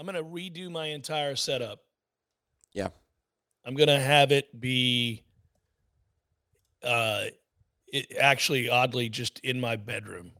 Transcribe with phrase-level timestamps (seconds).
[0.00, 1.80] I'm gonna redo my entire setup.
[2.72, 2.88] Yeah.
[3.66, 5.24] I'm gonna have it be
[6.82, 7.24] uh
[7.92, 10.32] it actually oddly just in my bedroom.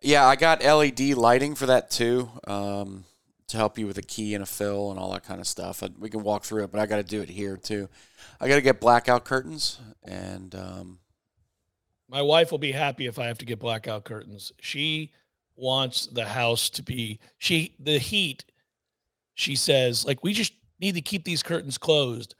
[0.00, 3.04] Yeah, I got LED lighting for that too, um,
[3.48, 5.82] to help you with a key and a fill and all that kind of stuff.
[5.98, 7.88] We can walk through it, but I got to do it here too.
[8.40, 10.98] I got to get blackout curtains, and um,
[12.08, 14.52] My wife will be happy if I have to get blackout curtains.
[14.60, 15.10] She
[15.56, 18.44] wants the house to be she the heat.
[19.34, 22.34] She says like we just need to keep these curtains closed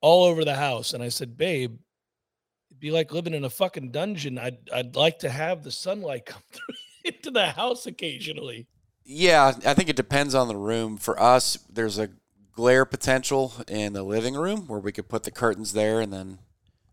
[0.00, 0.92] all over the house.
[0.92, 1.78] And I said, babe,
[2.70, 4.38] it'd be like living in a fucking dungeon.
[4.38, 8.66] I'd I'd like to have the sunlight come through into the house occasionally.
[9.04, 10.96] yeah, I think it depends on the room.
[10.96, 12.10] For us, there's a
[12.52, 16.38] glare potential in the living room where we could put the curtains there, and then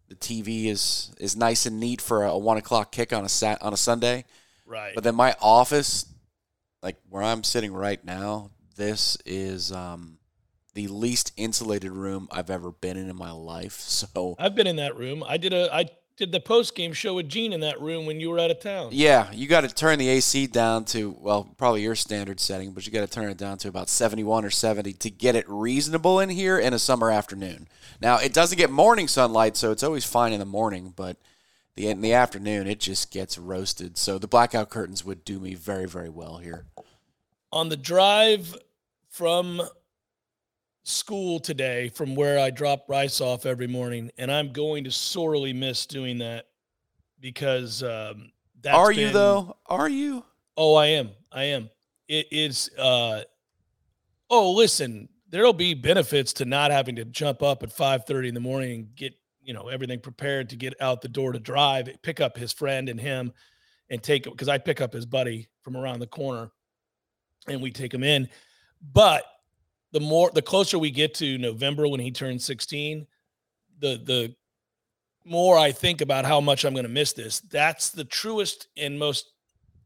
[0.07, 3.61] the TV is is nice and neat for a, one o'clock kick on a sat
[3.61, 4.25] on a Sunday.
[4.69, 4.93] Right.
[4.93, 6.05] But then my office,
[6.83, 10.19] like where I'm sitting right now, this is um,
[10.75, 13.79] the least insulated room I've ever been in in my life.
[13.89, 15.23] So I've been in that room.
[15.27, 18.19] I did a I did the post game show with Gene in that room when
[18.19, 18.89] you were out of town.
[18.91, 22.85] yeah, you got to turn the AC down to well, probably your standard setting, but
[22.85, 26.19] you got to turn it down to about 71 or 70 to get it reasonable
[26.19, 27.67] in here in a summer afternoon.
[28.01, 31.17] Now it doesn't get morning sunlight, so it's always fine in the morning, but
[31.79, 33.97] the in the afternoon it just gets roasted.
[33.97, 36.65] So the blackout curtains would do me very very well here.
[37.51, 38.55] on the drive
[39.09, 39.61] from
[40.83, 45.53] school today from where I drop Bryce off every morning, and I'm going to sorely
[45.53, 46.47] miss doing that
[47.19, 49.57] because um, that's Are you been- though?
[49.65, 50.23] Are you?
[50.57, 51.11] Oh, I am.
[51.31, 51.69] I am.
[52.07, 52.69] It is.
[52.77, 53.21] Uh,
[54.29, 58.33] oh, listen, there'll be benefits to not having to jump up at five thirty in
[58.33, 59.13] the morning and get
[59.49, 62.87] you know everything prepared to get out the door to drive, pick up his friend
[62.87, 63.33] and him,
[63.89, 66.51] and take it because I pick up his buddy from around the corner,
[67.47, 68.29] and we take him in.
[68.93, 69.23] But
[69.91, 73.07] the more, the closer we get to November when he turns sixteen,
[73.79, 74.35] the the
[75.25, 77.39] more I think about how much I'm going to miss this.
[77.39, 79.31] That's the truest and most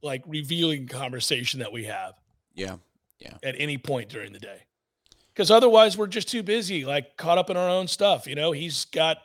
[0.01, 2.15] like revealing conversation that we have
[2.53, 2.75] Yeah.
[3.19, 3.37] Yeah.
[3.43, 4.63] at any point during the day.
[5.33, 8.27] Because otherwise, we're just too busy, like caught up in our own stuff.
[8.27, 9.17] You know, he's got,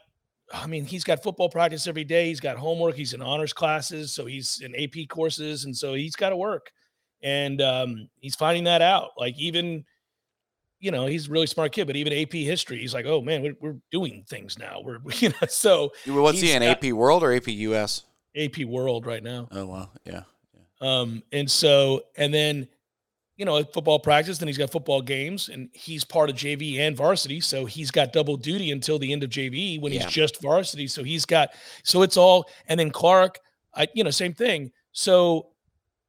[0.52, 2.26] I mean, he's got football practice every day.
[2.28, 2.94] He's got homework.
[2.96, 4.12] He's in honors classes.
[4.14, 5.64] So he's in AP courses.
[5.64, 6.70] And so he's got to work.
[7.22, 9.10] And um, he's finding that out.
[9.18, 9.84] Like, even,
[10.80, 13.42] you know, he's a really smart kid, but even AP history, he's like, oh man,
[13.42, 14.80] we're, we're doing things now.
[14.82, 18.04] We're, you know, so What's he in got- AP World or AP US?
[18.36, 19.48] AP world right now.
[19.50, 20.22] Oh wow, yeah.
[20.80, 22.68] Um, and so, and then,
[23.38, 26.96] you know, football practice, then he's got football games, and he's part of JV and
[26.96, 30.02] varsity, so he's got double duty until the end of JV when Yeah.
[30.02, 30.88] he's just varsity.
[30.88, 31.50] So he's got,
[31.84, 33.38] so it's all, and then Clark,
[33.74, 34.72] I, you know, same thing.
[34.90, 35.50] So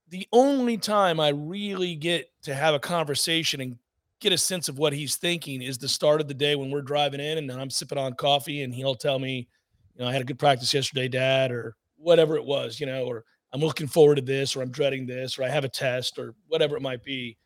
[0.10, 3.78] the only time I really get to have a conversation and
[4.20, 6.82] get a sense of what he's thinking is the start of the day when we're
[6.82, 9.48] driving in, and I'm sipping on coffee, and he'll tell me,
[9.96, 13.06] you know, I had a good practice yesterday, Dad, or whatever it was, you know,
[13.06, 16.20] or I'm looking forward to this, or I'm dreading this, or I have a test,
[16.20, 17.38] or whatever it might be.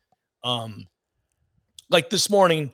[0.43, 0.87] Um,
[1.89, 2.73] like this morning,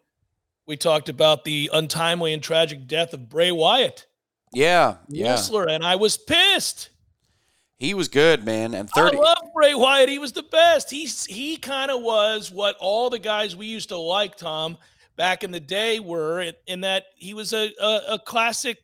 [0.65, 4.07] we talked about the untimely and tragic death of Bray Wyatt,
[4.53, 5.31] Yeah, yeah.
[5.31, 6.89] wrestler, and I was pissed.
[7.77, 8.73] He was good, man.
[8.73, 10.09] And 30 I love Bray Wyatt.
[10.09, 10.91] He was the best.
[10.91, 14.77] He's he kind of was what all the guys we used to like, Tom,
[15.15, 18.79] back in the day were, in, in that he was a, a a classic,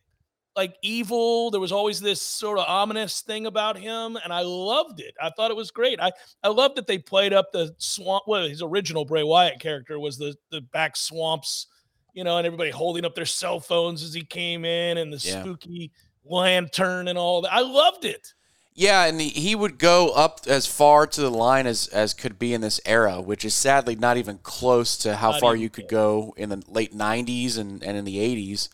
[0.56, 1.50] like evil.
[1.50, 5.14] There was always this sort of ominous thing about him, and I loved it.
[5.20, 6.00] I thought it was great.
[6.00, 6.12] I
[6.42, 8.24] I love that they played up the swamp.
[8.26, 11.66] Well, his original Bray Wyatt character was the the back swamps,
[12.14, 15.18] you know, and everybody holding up their cell phones as he came in, and the
[15.18, 15.42] Yeah.
[15.42, 15.92] spooky
[16.24, 17.52] lantern and all that.
[17.52, 18.32] I loved it.
[18.78, 22.38] Yeah, and he, he would go up as far to the line as, as could
[22.38, 25.70] be in this era, which is sadly not even close to how Not far you
[25.70, 28.68] could go in the late 90s and, and in the 80s.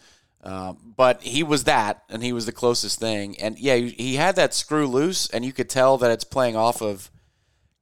[0.44, 3.38] Um, but he was that, and he was the closest thing.
[3.41, 6.82] And yeah, he, had that screw loose, and you could tell that it's playing off
[6.82, 7.10] of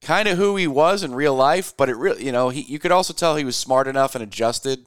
[0.01, 1.73] kind of who he was in real life.
[1.75, 4.23] But it really, you know, he, you could also tell he was smart enough and
[4.23, 4.85] adjusted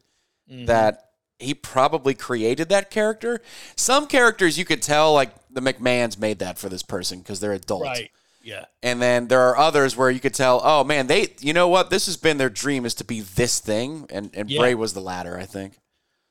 [0.50, 0.66] Mhm.
[0.66, 1.00] that
[1.38, 3.40] he probably created that character.
[3.76, 7.52] Some characters you could tell, like the McMahons made that for this person because they're
[7.52, 7.86] adults.
[7.86, 8.10] right.
[8.42, 8.66] Yeah.
[8.82, 11.88] And then there are others where you could tell, oh man, they, you know what,
[11.90, 14.60] this has been their dream is to be this thing, and and Yeah.
[14.60, 15.78] Bray was the latter, I think.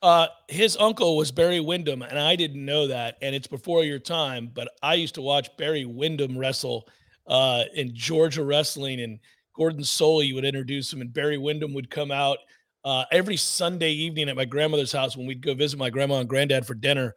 [0.04, 3.18] Uh, his uncle was Barry Windham, and I didn't know that.
[3.22, 6.90] And it's before your time, but I used to watch Barry Windham wrestle
[7.26, 9.18] uh, in Georgia wrestling, and
[9.56, 12.38] Gordon Solie would introduce him, and Barry Windham would come out
[12.84, 16.28] uh, every Sunday evening at my grandmother's house when we'd go visit my grandma and
[16.28, 17.16] granddad for dinner.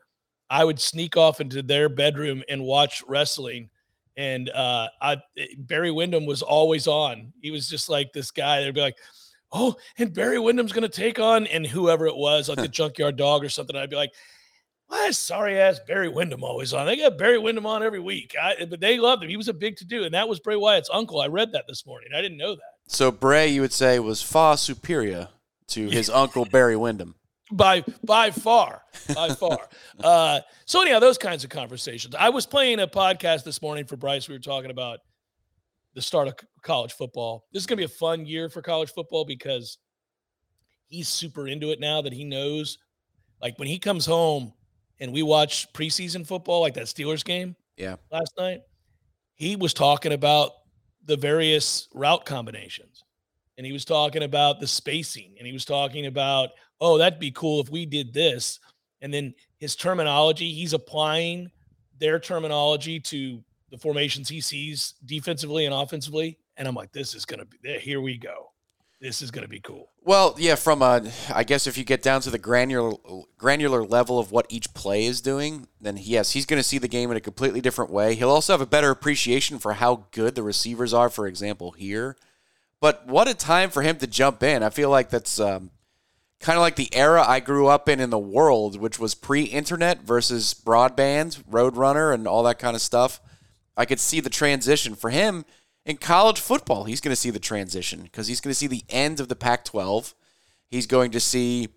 [0.49, 3.69] I would sneak off into their bedroom and watch wrestling.
[4.17, 5.17] And uh, I
[5.59, 7.33] Barry Windham was always on.
[7.43, 8.61] He was just like this guy.
[8.61, 8.97] They'd be like,
[9.57, 13.17] "Oh, and Barry Windham's going to take on," and whoever it was, like the Junkyard
[13.17, 13.75] Dog or something.
[13.75, 14.13] I'd be like,
[14.89, 16.87] why is sorry ass Barry Windham always on?
[16.87, 18.35] They got Barry Windham on every week.
[18.41, 19.29] I, but they loved him.
[19.29, 21.21] He was a big to do, and that was Bray Wyatt's uncle.
[21.21, 22.11] I read that this morning.
[22.17, 22.63] I didn't know that.
[22.87, 25.29] So Bray, you would say, was far superior
[25.69, 27.17] to his uncle Barry Windham.
[27.53, 28.83] By by far,
[29.15, 29.69] by far.
[30.03, 32.17] uh, so anyhow, those kinds of conversations.
[32.17, 34.29] I was playing a podcast this morning for Bryce.
[34.29, 34.99] We were talking about
[35.97, 37.47] the start of college football.
[37.53, 39.79] This is going to be a fun year for college football because
[40.89, 42.79] he's super into it now that he knows.
[43.41, 44.53] Like when he comes home
[45.01, 48.61] and we watch preseason football, like that Steelers game, yeah, last night,
[49.35, 50.53] he was talking about
[51.07, 53.03] the various route combinations,
[53.57, 57.31] and he was talking about the spacing, and he was talking about oh, that'd be
[57.31, 58.61] cool if we did this.
[59.01, 61.51] And then his terminology, he's applying
[61.99, 66.39] their terminology to the formations he sees defensively and offensively.
[66.57, 68.53] And I'm like, this is to be, here we go.
[69.01, 69.91] This is to be cool.
[70.03, 71.03] Well, yeah, from a,
[71.33, 72.97] I guess if you get down to the granular
[73.37, 77.11] granular level of what each play is doing, then yes, he's to see the game
[77.11, 78.15] in a completely different way.
[78.15, 82.17] He'll also have a better appreciation for how good the receivers are, for example, here.
[82.81, 84.63] But what a time for him to jump in.
[84.63, 85.71] I feel like that's um,
[86.41, 90.03] kind of like the era I grew up in in the world, which was pre-internet
[90.03, 93.21] versus broadband, Roadrunner, and all that kind of stuff.
[93.77, 95.45] I could see the transition for him
[95.85, 96.85] in college football.
[96.85, 99.37] He's going to see the transition because he's going to see the end of the
[99.37, 100.15] Pac-12.
[100.69, 101.69] He's going to see,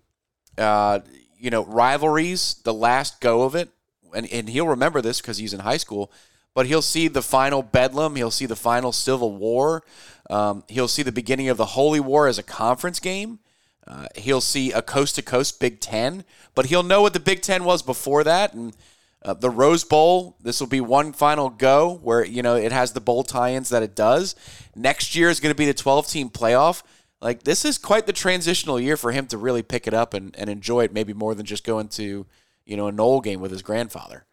[0.58, 1.00] uh,
[1.38, 3.70] you know, rivalries, the last go of it,
[4.14, 6.10] and and he'll remember this because he's in high school.
[6.52, 8.16] But he'll see the final bedlam.
[8.16, 9.84] He'll see the final civil war.
[10.28, 13.38] Um, he'll see the beginning of the Holy War as a conference game.
[13.86, 16.24] Uh, he'll see a coast to coast Big Ten,
[16.54, 18.52] but he'll know what the Big Ten was before that.
[18.52, 18.76] And
[19.22, 22.92] uh, the Rose Bowl, this will be one final go where, you know, it has
[22.92, 24.34] the bowl tie ins that it does.
[24.74, 26.82] Next year is going to be the 12 team playoff.
[27.20, 30.34] Like, this is quite the transitional year for him to really pick it up and,
[30.38, 32.26] and enjoy it, maybe more than just going to,
[32.64, 34.24] you know, a Nole game with his grandfather.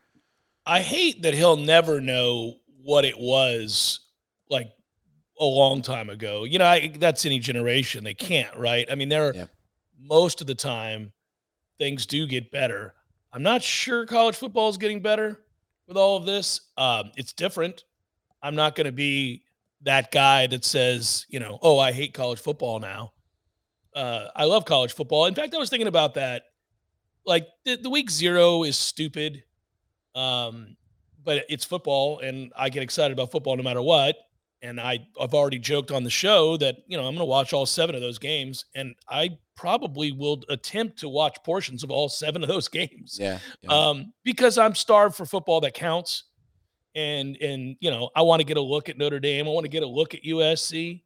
[0.65, 3.99] I hate that he'll never know what it was
[4.49, 4.69] like
[5.39, 6.45] a long time ago.
[6.45, 8.05] You know, I, that's any generation.
[8.05, 8.87] They can't, right?
[8.89, 9.45] I mean, there are yeah.
[9.99, 11.11] most of the time
[11.77, 12.93] things do get better.
[13.37, 15.39] I'm not sure college football is getting better
[15.87, 16.59] with all of this.
[16.75, 17.83] Um, it's different.
[18.41, 19.43] I'm not going to be
[19.83, 23.13] that guy that says, you know, oh, I hate college football now.
[23.95, 25.27] Uh, I love college football.
[25.27, 26.45] In fact, I was thinking about that.
[27.27, 29.43] Like the, the week zero is stupid,
[30.15, 30.75] um,
[31.23, 34.15] but it's football, and I get excited about football no matter what
[34.63, 37.53] and I, I've already joked on the show that you know I'm going to watch
[37.53, 42.07] all seven of those games, and I probably will attempt to watch portions of all
[42.07, 43.17] seven of those games.
[43.19, 43.69] Yeah, yeah.
[43.69, 46.23] Um, because I'm starved for football that counts,
[46.95, 49.45] and and you know I want to get a look at Notre Dame.
[49.45, 51.01] I want to get a look at USC,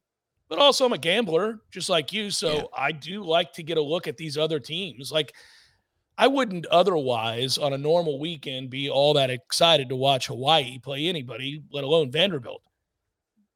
[0.48, 2.62] but also I'm a gambler just like you, so yeah.
[2.76, 5.10] I do like to get a look at these other teams.
[5.10, 5.32] Like
[6.18, 11.08] I wouldn't otherwise on a normal weekend be all that excited to watch Hawaii play
[11.08, 12.62] anybody, let alone Vanderbilt.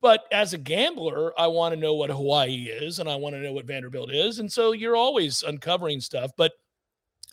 [0.06, 3.40] But as a gambler, I want to know what Hawaii is and I want to
[3.40, 4.38] know what Vanderbilt is.
[4.38, 6.30] And so you're always uncovering stuff.
[6.36, 6.52] But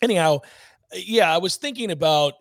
[0.02, 0.40] anyhow,
[0.92, 2.32] yeah, I was thinking about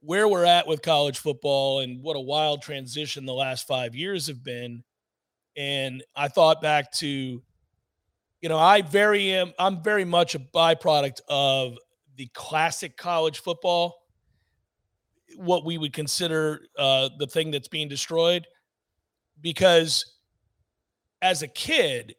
[0.00, 4.26] where we're at with college football and what a wild transition the last five years
[4.26, 4.84] have been.
[5.56, 7.42] And I thought back to,
[8.42, 11.78] you know, I very am, I'm very much a byproduct of
[12.16, 13.96] the classic college football,
[15.36, 18.46] what we would consider uh, the thing that's being destroyed
[19.40, 20.04] because
[21.22, 22.14] as a kid,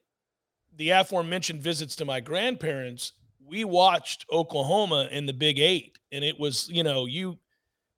[0.78, 3.14] the aforementioned visits to my grandparents,
[3.46, 7.38] we watched Oklahoma in the Big Eight, and it was, you know, you,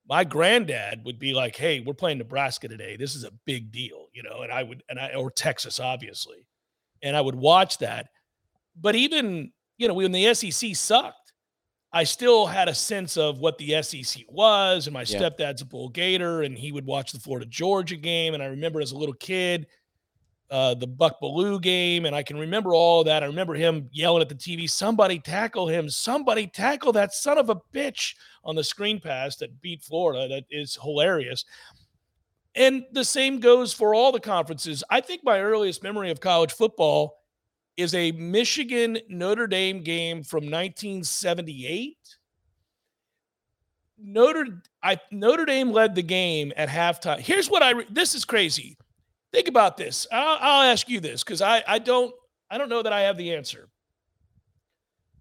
[0.10, 2.98] my granddad would be like, "Hey, we're playing Nebraska today.
[2.98, 6.46] This is a big deal," you know, and I would, and I or Texas, obviously,
[7.02, 8.10] and I would watch that.
[8.80, 11.23] But even, you know, when the SEC sucked,
[11.96, 15.20] I still had a sense of what the SEC was, and my yeah.
[15.20, 18.34] stepdad's a Bull Gator, and he would watch the Florida Georgia game.
[18.34, 19.68] And I remember as a little kid,
[20.50, 23.22] uh, the Buck Belue game, and I can remember all of that.
[23.22, 25.88] I remember him yelling at the TV, "Somebody tackle him!
[25.88, 30.28] Somebody tackle that son of a bitch!" on the screen pass that beat Florida.
[30.28, 31.46] That is hilarious.
[32.56, 34.84] And the same goes for all the conferences.
[34.90, 37.23] I think my earliest memory of college football
[37.78, 41.98] is a Michigan Notre Dame game from 1978.
[43.98, 47.20] Notre I Notre Dame led the game at halftime.
[47.20, 48.78] Here's what I this is crazy.
[49.32, 50.06] Think about this.
[50.12, 52.14] I'll, I'll ask you this because I I don't
[52.50, 53.70] I don't know that I have the answer.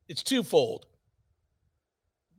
[0.08, 0.86] It's twofold.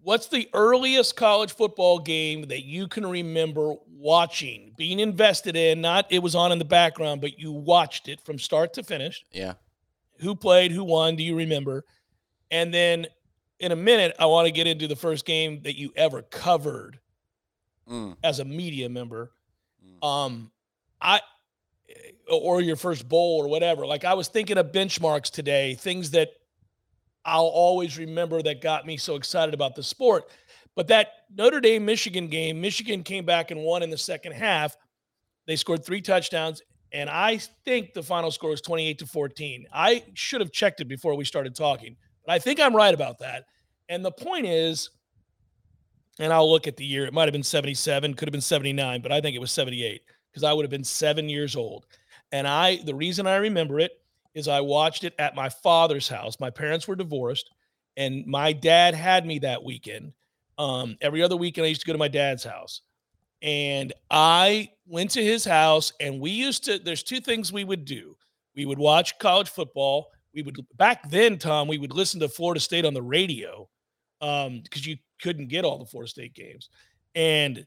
[0.01, 5.79] What's the earliest college football game that you can remember watching, being invested in?
[5.79, 9.23] Not it was on in the background, but you watched it from start to finish.
[9.31, 9.53] Yeah.
[10.19, 10.71] Who played?
[10.71, 11.15] Who won?
[11.15, 11.83] Do you remember?
[12.51, 13.07] And then
[13.59, 16.99] in a minute, I want to get into the first game that you ever covered
[17.89, 18.15] Mm.
[18.23, 19.33] as a media member.
[19.85, 20.07] Mm.
[20.07, 20.51] Um,
[21.01, 21.19] I
[22.31, 23.85] or your first bowl or whatever.
[23.85, 26.29] Like I was thinking of benchmarks today, things that
[27.25, 30.29] I'll always remember that got me so excited about the sport.
[30.75, 34.75] But that Notre Dame Michigan game, Michigan came back and won in the second half.
[35.45, 36.61] They scored three touchdowns,
[36.93, 39.65] and I think the final score was 28 to 14.
[39.73, 41.95] I should have checked it before we started talking,
[42.25, 43.45] but I think I'm right about that.
[43.89, 44.91] And the point is,
[46.19, 49.01] and I'll look at the year, it might have been 77, could have been 79,
[49.01, 51.87] but I think it was 78 because I would have been seven years old.
[52.31, 53.91] And I, the reason I remember it
[54.35, 56.39] is I watched it at my father's house.
[56.39, 57.49] My parents were divorced,
[57.97, 60.13] and my dad had me that weekend.
[60.57, 62.81] Um, every other weekend, I used to go to my dad's house,
[63.43, 66.79] and I went to his house, and we used to.
[66.79, 68.15] There's two things we would do.
[68.55, 70.07] We would watch college football.
[70.33, 71.67] We would back then, Tom.
[71.67, 73.69] We would listen to Florida State on the radio
[74.21, 76.69] um, because you couldn't get all the Florida State games,
[77.15, 77.65] and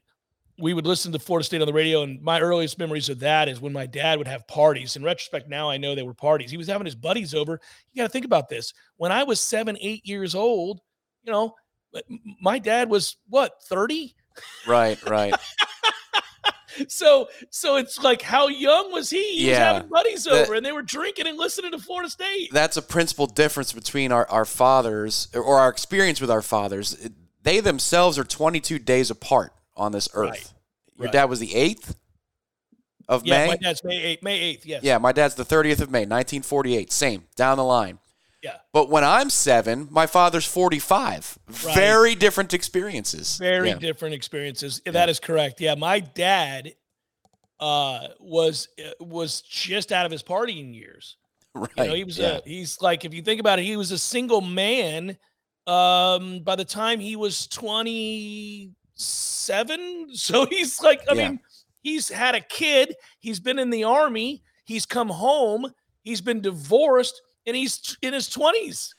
[0.59, 2.01] we would listen to Florida State on the radio.
[2.01, 4.95] And my earliest memories of that is when my dad would have parties.
[4.95, 6.49] In retrospect, now I know they were parties.
[6.49, 7.61] He was having his buddies over.
[7.93, 8.73] You got to think about this.
[8.95, 10.81] When I was seven, eight years old,
[11.23, 11.53] you know,
[12.41, 14.15] my dad was what, 30?
[14.67, 15.33] Right, right.
[16.87, 19.37] so so it's like how young was he?
[19.39, 22.49] He was having buddies That- over and they were drinking and listening to Florida State.
[22.51, 27.09] That's a principal difference between our, our fathers or our experience with our fathers.
[27.43, 30.29] They themselves are 22 days apart on this earth.
[30.29, 30.53] Right,
[30.97, 31.13] Your right.
[31.13, 31.95] dad was the 8th
[33.07, 33.47] of Yeah, May?
[33.47, 34.83] my dad's May 8th, May 8th, yes.
[34.83, 36.91] Yeah, my dad's the 30th of May, 1948.
[36.91, 37.99] Same, down the line.
[38.43, 38.57] Yeah.
[38.71, 41.39] But when I'm seven, my father's 45.
[41.65, 41.75] Right.
[41.75, 43.37] Very different experiences.
[43.37, 43.75] very Yeah.
[43.77, 44.81] different experiences.
[44.85, 45.59] That is correct.
[45.61, 46.73] Yeah, my dad
[47.59, 51.17] uh was uh, was just out of his partying years.
[51.55, 51.71] Right.
[51.77, 52.37] You know, he was yeah.
[52.37, 55.17] a he's like if you think about it, he was a single man
[55.65, 58.75] um by the time he was 27.
[60.13, 61.29] So he's like I Yeah.
[61.29, 61.39] mean,
[61.81, 65.71] he's had a kid, he's been in the army, he's come home,
[66.03, 68.93] he's been divorced and he's in his 20s.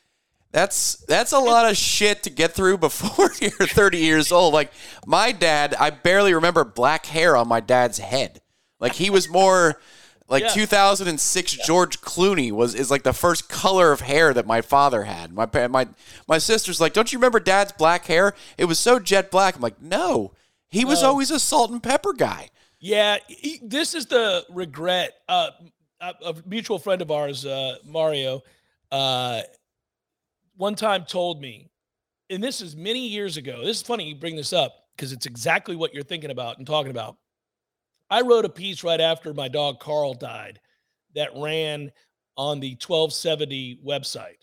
[0.50, 4.54] That's that's a lot of shit to get through before you're 30 years old.
[4.54, 4.72] Like
[5.06, 8.40] my dad, I barely remember black hair on my dad's head.
[8.80, 9.78] Like he was more
[10.26, 10.48] like Yeah.
[10.48, 15.32] 2006 George Clooney was is like the first color of hair that my father had.
[15.34, 15.86] My my
[16.26, 18.32] my sister's like, "Don't you remember dad's black hair?
[18.56, 20.32] It was so jet black." I'm like, "No.
[20.70, 21.08] He was No.
[21.08, 22.48] always a salt and pepper guy."
[22.80, 25.12] Yeah, he, this is the regret.
[25.28, 25.50] Uh,
[26.00, 28.42] a, a mutual friend of ours, uh, Mario,
[28.90, 29.42] uh,
[30.56, 31.70] one time told me,
[32.30, 33.64] and this is many years ago.
[33.64, 36.66] This is funny you bring this up because it's exactly what you're thinking about and
[36.66, 37.16] talking about.
[38.10, 40.60] I wrote a piece right after my dog Carl died
[41.14, 41.92] that ran
[42.36, 44.38] on the 1270 website,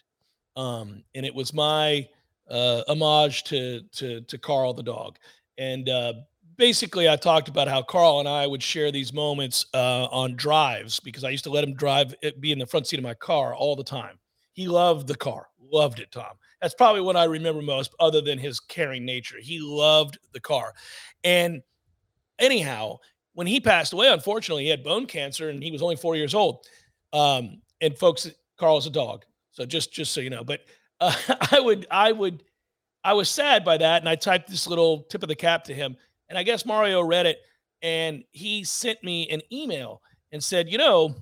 [0.55, 2.07] um, and it was my
[2.49, 5.17] uh, homage to to to Carl the dog,
[5.57, 6.13] and uh,
[6.57, 10.99] basically I talked about how Carl and I would share these moments uh, on drives
[10.99, 13.13] because I used to let him drive, it, be in the front seat of my
[13.13, 14.17] car all the time.
[14.53, 16.33] He loved the car, loved it, Tom.
[16.61, 19.37] That's probably what I remember most, other than his caring nature.
[19.39, 20.73] He loved the car,
[21.23, 21.61] and
[22.39, 22.97] anyhow,
[23.33, 26.33] when he passed away, unfortunately, he had bone cancer and he was only four years
[26.33, 26.65] old.
[27.13, 30.43] Um, and folks, Carl is a dog, so just just so you know.
[30.43, 30.61] But
[31.01, 31.15] uh,
[31.51, 32.43] I would I would
[33.03, 35.73] I was sad by that, and I typed this little tip of the cap to
[35.73, 35.97] him,
[36.29, 37.37] and I guess Mario read it,
[37.81, 40.01] and he sent me an email
[40.31, 41.15] and said, you know,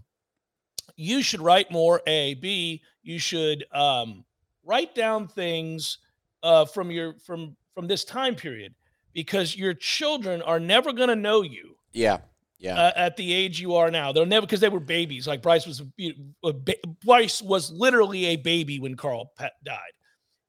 [0.96, 2.02] you should write more.
[2.08, 4.24] A B, you should um,
[4.64, 5.98] write down things
[6.44, 8.74] uh, from your from from this time period
[9.14, 12.18] because your children are never going to know you Yeah.
[12.60, 12.76] Yeah.
[12.78, 14.12] uh, at the age you are now.
[14.12, 15.28] They'll never because they were babies.
[15.28, 19.52] Like Bryce was, a, ba- Bryce was literally a baby when Carl died.
[19.66, 19.80] And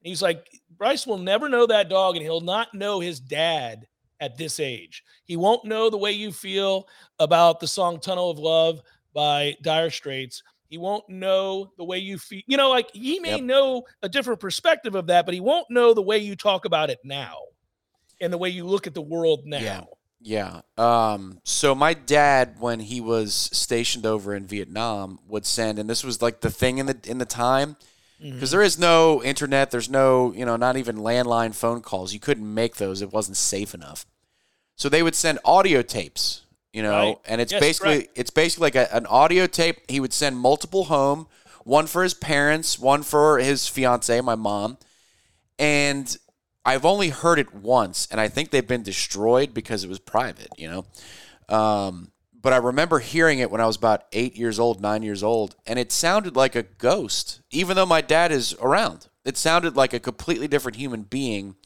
[0.02, 0.46] he's like,
[0.76, 3.86] Bryce will never know that dog, and he'll not know his dad
[4.24, 5.02] at this age.
[5.24, 6.88] He won't know the way you feel
[7.18, 8.80] about the song "Tunnel of Love"
[9.12, 10.42] by Dire Straits.
[10.68, 12.42] He won't know the way you feel.
[12.46, 13.42] You know, like he may Yep.
[13.42, 16.90] know a different perspective of that, but he won't know the way you talk about
[16.90, 17.36] it now,
[18.20, 19.60] and the way you look at the world now.
[19.60, 19.84] Yeah.
[20.26, 20.60] Yeah.
[20.78, 26.02] Um, so my dad, when he was stationed over in Vietnam, would send, and this
[26.02, 27.76] was like the thing in the in the time,
[28.18, 32.14] because there is no internet, there's no, you know, not even landline phone calls.
[32.14, 34.06] You couldn't make those; it wasn't safe enough.
[34.76, 37.18] So they would send audio tapes, you know, Right.
[37.26, 38.18] and it's Yes, basically correct.
[38.18, 39.78] it's basically like a, an audio tape.
[39.88, 41.26] He would send multiple home,
[41.64, 44.78] one for his parents, one for his fiance, my mom,
[45.58, 46.16] and
[46.64, 50.48] I've only heard it once, and I think they've been destroyed because it was private,
[50.56, 51.54] you know.
[51.54, 55.22] Um, but I remember hearing it when I was about eight years old, nine years
[55.22, 59.08] old, and it sounded like a ghost, even though my dad is around.
[59.24, 61.56] It sounded like a completely different human being.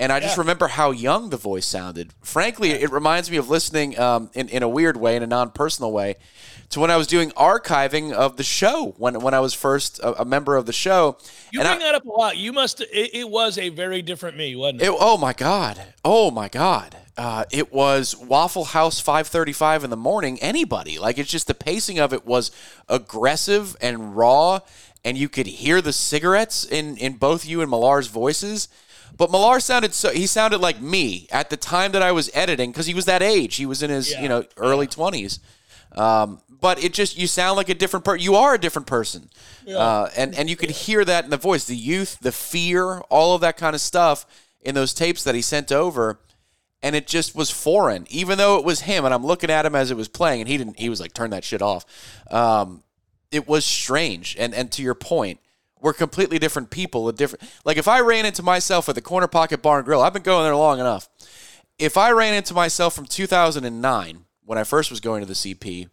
[0.00, 2.14] And I just remember how young the voice sounded.
[2.22, 5.50] Frankly, it reminds me of listening um, in, in a weird way, in a non
[5.50, 6.14] personal way,
[6.70, 10.22] to when I was doing archiving of the show when, when I was first a,
[10.22, 11.18] a member of the show.
[11.52, 12.36] You And I- bring that up a lot.
[12.36, 12.80] You must.
[12.80, 14.86] It, it was a very different me, wasn't it?
[14.86, 15.82] It, oh my god!
[16.04, 16.96] Oh my god!
[17.16, 20.38] Uh, it was Waffle House 5:35 in the morning.
[20.40, 22.52] Anybody like it's just the pacing of it was
[22.88, 24.60] aggressive and raw,
[25.04, 28.68] and you could hear the cigarettes in in both you and Millar's voices.
[29.16, 32.70] But Millar sounded so he sounded like me at the time that I was editing
[32.70, 33.56] because he was that age.
[33.56, 34.22] He was in his Yeah.
[34.22, 35.38] you know early 20s.
[35.96, 38.22] Um, but it just you sound like a different person.
[38.22, 39.30] You are a different person,
[39.68, 43.34] uh, and and you could hear that in the voice, the youth, the fear, all
[43.34, 44.26] of that kind of stuff
[44.60, 46.20] in those tapes that he sent over,
[46.82, 49.04] and it just was foreign, even though it was him.
[49.04, 50.78] And I'm looking at him as it was playing, and he didn't.
[50.78, 51.84] He was like, "Turn that shit off."
[52.30, 52.82] Um,
[53.30, 55.40] it was strange, and and to your point.
[55.80, 57.08] We're completely different people.
[57.08, 60.02] A different, like if I ran into myself at the Corner Pocket Bar and Grill,
[60.02, 61.08] I've been going there long enough.
[61.78, 65.88] If I ran into myself from 2009 when I first was going to the CP,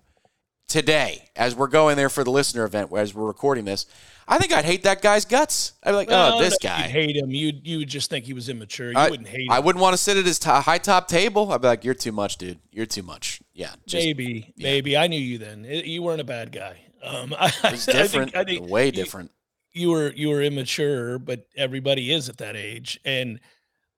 [0.68, 3.86] today as we're going there for the listener event as we're recording this
[4.28, 7.16] i think i'd hate that guy's guts i'd be like Well, oh this guy hate
[7.16, 7.30] him.
[7.30, 8.92] You you would just think he was immature.
[8.92, 9.52] You I, wouldn't hate him.
[9.52, 11.94] I wouldn't want to sit at his t- high top table i'd be like you're
[11.94, 14.98] too much dude you're too much yeah just maybe, maybe.
[14.98, 15.66] I knew you then.
[15.66, 16.78] It- you weren't a bad guy.
[17.04, 19.30] Um, I, it's I different think, I think way different
[19.76, 23.00] you were you were immature, but everybody is at that age.
[23.06, 23.40] And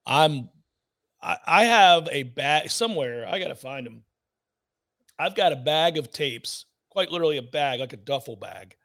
[0.06, 0.50] I'm
[1.22, 3.28] I, I have a bag somewhere.
[3.30, 4.04] I gotta find them.
[5.20, 8.76] I've got a bag of tapes, quite literally a bag, like a duffel bag,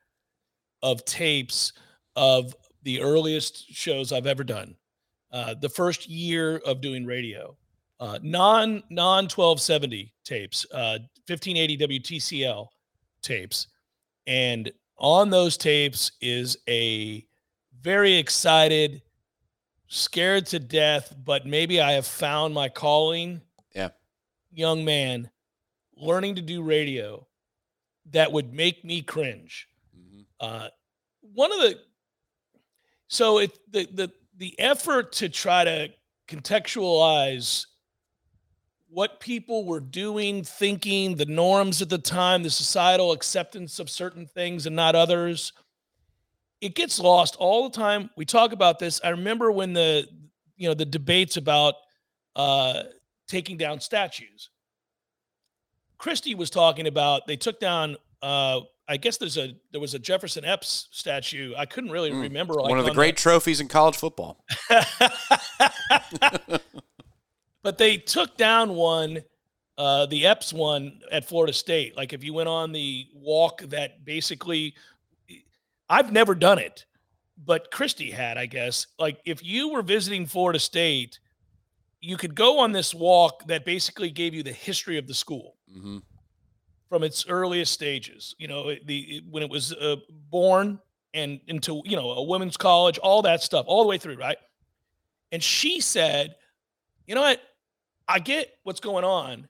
[0.82, 1.72] of tapes
[2.14, 4.76] of the earliest shows I've ever done.
[5.32, 7.56] Uh, the first year of doing radio,
[8.00, 12.66] uh, non non twelve seventy tapes, uh, fifteen eighty WTCL
[13.22, 13.68] tapes,
[14.26, 14.70] and
[15.02, 17.26] on those tapes is a
[17.82, 19.02] very excited,
[19.88, 23.42] scared to death, but maybe I have found my calling.
[23.74, 23.88] Yeah.
[24.52, 25.28] Young man
[25.96, 27.26] learning to do radio
[28.12, 29.68] that would make me cringe.
[29.96, 30.24] Mhm.
[30.40, 30.68] Uh,
[31.20, 31.80] one of the
[33.08, 35.92] so it the the the effort to try to
[36.28, 37.66] contextualize
[38.92, 44.26] what people were doing, thinking, the norms at the time, the societal acceptance of certain
[44.26, 45.52] things and not others.
[46.60, 48.10] It gets lost all the time.
[48.16, 49.00] We talk about this.
[49.02, 50.06] I remember when the
[50.56, 51.74] you know the debates about
[52.36, 52.82] uh,
[53.28, 54.50] taking down statues.
[55.98, 57.96] Christie was talking about they took down.
[58.20, 61.54] Uh, I guess there's a there was a Jefferson Eppes statue.
[61.56, 62.22] I couldn't really Mm.
[62.22, 64.44] remember like, one of the on great trophies in college football
[67.62, 69.22] but they took down one,
[69.78, 71.96] uh, the Eppes one at Florida State.
[71.96, 74.74] Like if you went on the walk that basically,
[75.88, 76.86] I've never done it,
[77.44, 78.86] but Christie had, I guess.
[78.98, 81.18] Like if you were visiting Florida State,
[82.00, 85.56] you could go on this walk that basically gave you the history of the school
[85.72, 85.98] hmm
[86.92, 88.34] from its earliest stages.
[88.38, 89.96] You know, the when it was uh,
[90.28, 90.78] born
[91.14, 94.36] and into you know a women's college, all that stuff, all the way through, right?
[95.32, 96.34] And she said,
[97.06, 97.40] "You know what?
[98.08, 99.48] I get what's going on,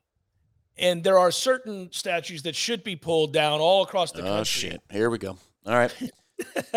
[0.77, 4.41] and there are certain statues that should be pulled down all across the oh, country."
[4.41, 5.37] oh shit here we go
[5.67, 5.95] all right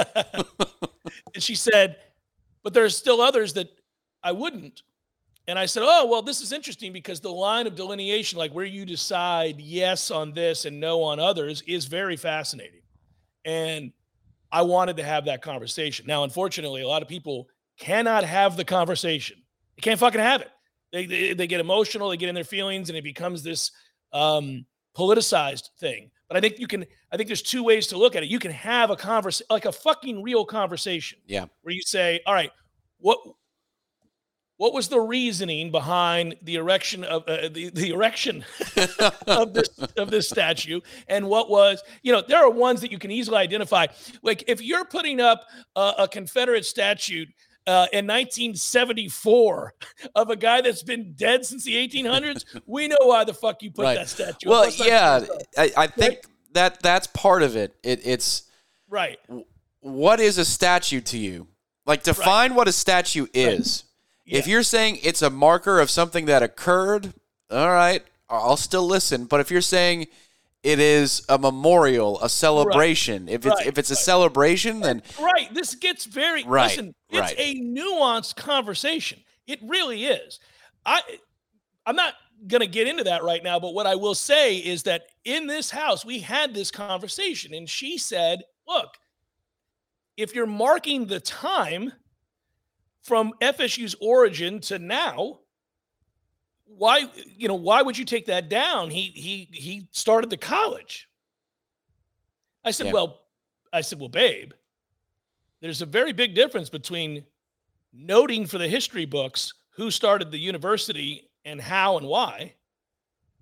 [1.33, 1.97] and she said,
[2.63, 3.69] but there's still others that
[4.23, 4.83] I wouldn't.
[5.47, 8.65] And I said, oh, well, this is interesting because the line of delineation, like where
[8.65, 12.81] you decide yes on this and no on others, is very fascinating.
[13.43, 13.91] And
[14.51, 16.07] I wanted to have that conversation.
[16.07, 19.37] Now, unfortunately, a lot of people cannot have the conversation.
[19.75, 20.49] They can't fucking have it.
[20.95, 23.71] They, they, they get emotional, they get in their feelings, and it becomes this
[24.13, 24.65] um,
[24.97, 26.09] politicized thing.
[26.29, 28.29] But I think you can, I think there's two ways to look at it.
[28.29, 32.33] You can have a conversation, like a fucking real conversation yeah where you say, "All
[32.33, 32.49] right,
[32.99, 33.19] what
[34.55, 38.45] what was the reasoning behind the erection of uh, the the erection
[39.27, 40.79] of this of this statue,
[41.09, 43.85] and what was you know there are ones that you can easily identify.
[44.23, 45.43] Like if you're putting up
[45.75, 47.25] a, a Confederate statue."
[47.67, 49.73] Uh, in 1974,
[50.15, 53.71] of a guy that's been dead since the 1800s, we know why the fuck you
[53.71, 53.95] put Right.
[53.95, 54.49] that statue.
[54.49, 55.25] well yeah.
[55.57, 56.19] I, I think
[56.53, 57.75] that that's part of it.
[57.83, 58.43] it it's
[58.89, 59.19] right.
[59.79, 61.47] what is a statue to you?
[61.85, 63.83] Like define what a statue is.
[64.25, 64.53] If Yeah.
[64.53, 67.13] you're saying it's a marker of something that occurred,
[67.51, 69.25] all right, I'll still listen.
[69.25, 70.07] But if you're saying
[70.65, 73.29] it is a memorial, a celebration.
[73.29, 74.03] If it's Right, if it's a right.
[74.03, 75.53] celebration, then Right.
[75.53, 77.35] This gets very Right, listen, it's right.
[77.37, 79.23] a nuanced conversation.
[79.45, 80.39] It really is.
[80.85, 81.01] I
[81.85, 82.15] I'm not
[82.47, 85.69] gonna get into that right now, but what I will say is that in this
[85.69, 88.97] house, we had this conversation, and she said, look,
[90.17, 91.93] if you're marking the time
[93.03, 95.41] from FSU's origin to now,
[96.65, 98.89] why you know why would you take that down?
[98.89, 101.07] He he he started the college.
[102.63, 102.93] I said, Yeah.
[102.93, 103.21] well,
[103.71, 104.53] I said, well, babe,
[105.61, 107.23] there's a very big difference between
[107.93, 112.53] noting for the history books who started the university and how and why,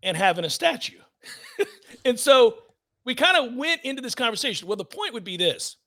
[0.02, 1.00] and having a statue.
[2.06, 2.58] and so
[3.06, 4.68] we kind of went into this conversation.
[4.68, 5.78] Well, the point would be this: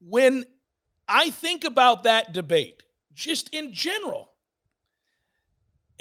[0.00, 0.44] when
[1.08, 2.82] I think about that debate,
[3.14, 4.31] just in general,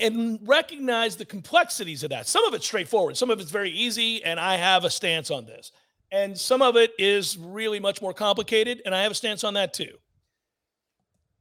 [0.01, 2.27] and recognize the complexities of that.
[2.27, 5.45] Some of it's straightforward, some of it's very easy, and I have a stance on
[5.45, 5.71] this.
[6.11, 9.53] And some of it is really much more complicated, and I have a stance on
[9.53, 9.93] that too.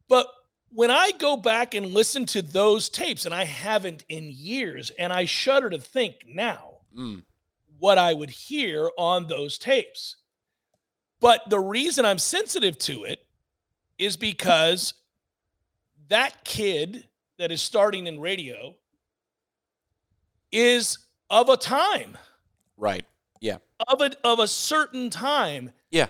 [0.08, 0.26] But
[0.72, 5.12] when I go back and listen to those tapes, and I haven't in years, and
[5.12, 7.22] I shudder to think now mm,
[7.78, 10.16] what I would hear on those tapes.
[11.20, 13.26] But the reason I'm sensitive to it
[13.98, 14.94] is because
[16.08, 17.06] that kid
[17.40, 18.74] that is starting in radio
[20.52, 20.98] is
[21.30, 22.16] of a time,
[22.76, 23.04] right.
[23.40, 23.56] Yeah.
[23.88, 26.08] Of a of a certain time Yeah.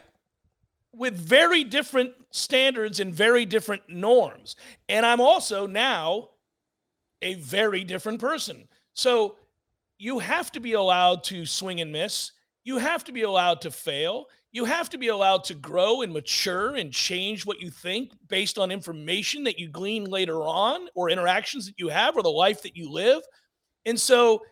[0.92, 4.56] with very different standards and very different norms.
[4.88, 6.30] And I'm also now
[7.22, 8.68] a very different person.
[8.94, 9.36] So
[9.98, 12.32] you have to be allowed to swing and miss.
[12.64, 14.26] You have to be allowed to fail.
[14.52, 18.58] You have to be allowed to grow and mature and change what you think based
[18.58, 22.62] on information that you glean later on or interactions that you have or the life
[22.62, 23.22] that you live.
[23.86, 24.42] And so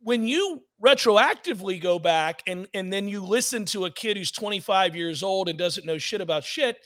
[0.00, 4.94] when you retroactively go back and and then you listen to a kid who's 25
[4.94, 6.76] years old and doesn't know shit about shit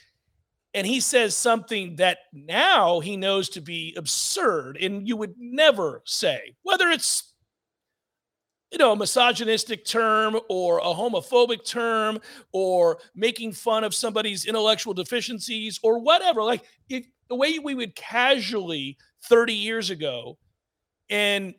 [0.74, 6.02] and he says something that now he knows to be absurd and you would never
[6.06, 7.29] say whether it's
[8.70, 12.18] you know a misogynistic term or a homophobic term
[12.52, 16.42] or making fun of somebody's intellectual deficiencies or whatever.
[16.42, 20.38] Like if the way we would casually 30 years ago
[21.08, 21.54] and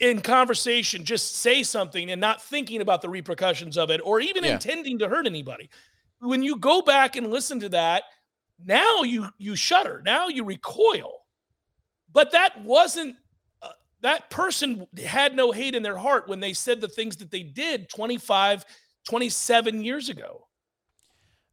[0.00, 4.44] in conversation just say something and not thinking about the repercussions of it or even
[4.44, 4.52] Yeah.
[4.52, 5.68] intending to hurt anybody.
[6.20, 8.04] When you go back and listen to that
[8.62, 10.02] now you you shudder.
[10.04, 11.24] Now you recoil.
[12.12, 13.16] But that wasn't
[14.02, 17.42] that person had no hate in their heart when they said the things that they
[17.42, 18.64] did 25
[19.08, 20.46] 27 years ago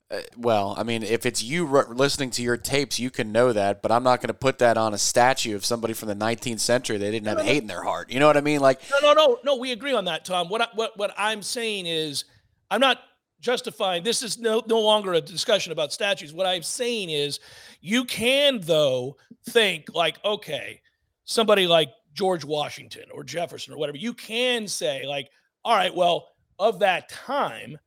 [0.10, 3.52] Uh, well, I mean, if it's you r- listening to your tapes, you can know
[3.52, 6.16] that, but I'm not going to put that on a statue of somebody from the
[6.16, 6.98] 19th century.
[6.98, 7.54] They didn't have No, no, no.
[7.54, 8.10] hate in their heart.
[8.10, 8.62] You know what I mean?
[8.62, 9.56] Like, No, no, no, no.
[9.58, 10.48] We agree on that, Tom.
[10.48, 12.24] What I, what what I'm saying is,
[12.72, 13.00] I'm not
[13.42, 14.04] justifying.
[14.04, 16.32] This is no no longer a discussion about statues.
[16.34, 17.42] What I'm saying is,
[17.82, 19.18] you can though
[19.50, 20.80] think like, okay,
[21.26, 23.98] somebody like George Washington or Jefferson or whatever.
[23.98, 25.30] You can say like,
[25.64, 27.78] all right, well, of that time,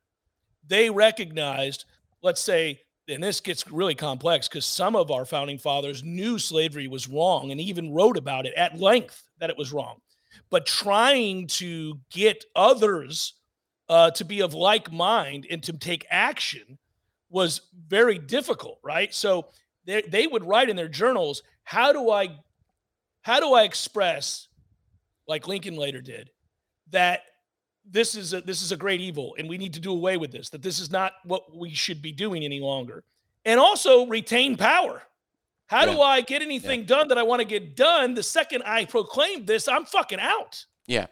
[0.66, 1.84] they recognized,
[2.22, 2.80] let's say.
[3.08, 7.50] And this gets really complex because some of our founding fathers knew slavery was wrong
[7.50, 9.96] and even wrote about it at length that it was wrong
[10.50, 13.34] but trying to get others
[13.88, 16.78] uh, to be of like mind and to take action
[17.30, 19.14] was very difficult, right?
[19.14, 19.46] So
[19.84, 22.28] they, they would write in their journals, how do I
[23.22, 24.48] how do I express,
[25.26, 26.30] like Lincoln later did,
[26.90, 27.22] that
[27.88, 30.30] this is a this is a great evil and we need to do away with
[30.30, 33.04] this, that this is not what we should be doing any longer.
[33.44, 35.02] And also retain power.
[35.66, 38.14] How do I get anything done that I want to get done?
[38.14, 40.66] The second I proclaim this, I'm fucking out.
[40.86, 41.06] Yeah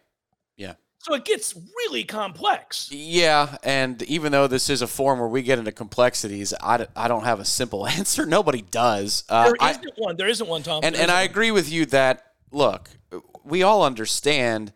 [0.59, 0.75] yeah.
[1.01, 2.91] So it gets really complex.
[2.91, 6.85] Yeah, and even though this is a forum where we get into complexities, I, d-
[6.97, 8.27] I don't have a simple answer.
[8.27, 9.25] Nobody does.
[9.29, 10.17] Uh, There I- not one.
[10.17, 10.81] There isn't one, Tom.
[10.83, 12.91] and There and I isn't agree with you that look,
[13.45, 14.73] we all understand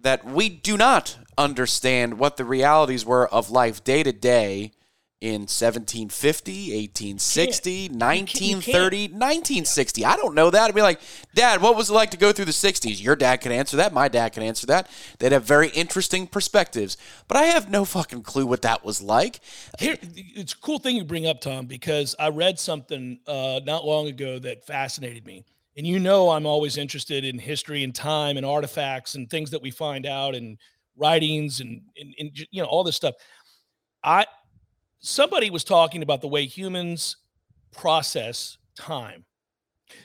[0.00, 4.72] that we do not understand what the realities were of life day to day
[5.20, 10.04] in 1750, 1860, 1930, 1960.
[10.04, 10.68] I don't know that.
[10.68, 11.00] I'd be like,
[11.34, 13.02] Dad, what was it like to go through the 60s?
[13.02, 13.92] Your dad could answer that.
[13.92, 14.88] My dad could answer that.
[15.18, 16.96] They'd have very interesting perspectives.
[17.26, 19.40] But I have no fucking clue what that was like.
[19.80, 23.84] Here, it's a cool thing you bring up, Tom, because I read something uh, not
[23.84, 25.44] long ago that fascinated me.
[25.76, 29.62] And you know, I'm always interested in history and time and artifacts and things that
[29.62, 30.58] we find out and
[30.96, 33.14] writings and, and, and you know all this stuff.
[34.04, 34.26] I
[35.00, 37.16] somebody was talking about the way humans
[37.72, 39.24] process time.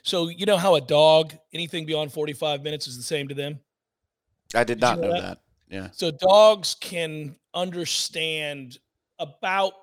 [0.03, 3.59] So you know how a dog, anything beyond 45 minutes is the same to them.
[4.55, 5.21] I did Did not you know know that?
[5.21, 5.37] that.
[5.75, 5.89] Yeah.
[5.91, 8.77] So dogs can understand
[9.19, 9.73] about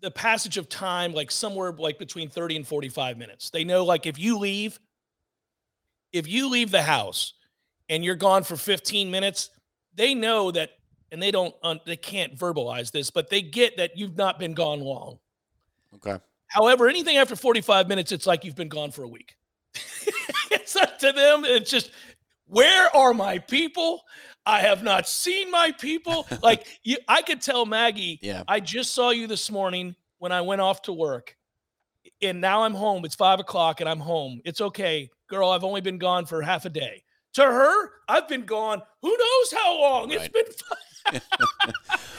[0.00, 3.50] the passage of time, like somewhere like between 30 and 45 minutes.
[3.50, 4.78] They know like if you leave,
[6.12, 7.34] if you leave the house
[7.88, 9.50] and you're gone for 15 minutes,
[9.94, 10.70] they know that,
[11.10, 14.54] and they don't, un, they can't verbalize this, but they get that you've not been
[14.54, 15.18] gone long.
[15.94, 16.18] Okay.
[16.48, 19.36] However, anything after 45 minutes, it's like you've been gone for a week.
[20.50, 21.44] it's up to them.
[21.44, 21.90] It's just,
[22.46, 24.02] where are my people?
[24.46, 26.26] I have not seen my people.
[26.42, 28.44] Like you, I could tell Maggie, Yeah.
[28.48, 31.36] I just saw you this morning when I went off to work.
[32.22, 33.04] And now I'm home.
[33.04, 34.40] It's five o'clock and I'm home.
[34.44, 35.10] It's okay.
[35.28, 37.02] Girl, I've only been gone for half a day.
[37.34, 40.10] To her, I've been gone who knows how long.
[40.10, 40.44] it's been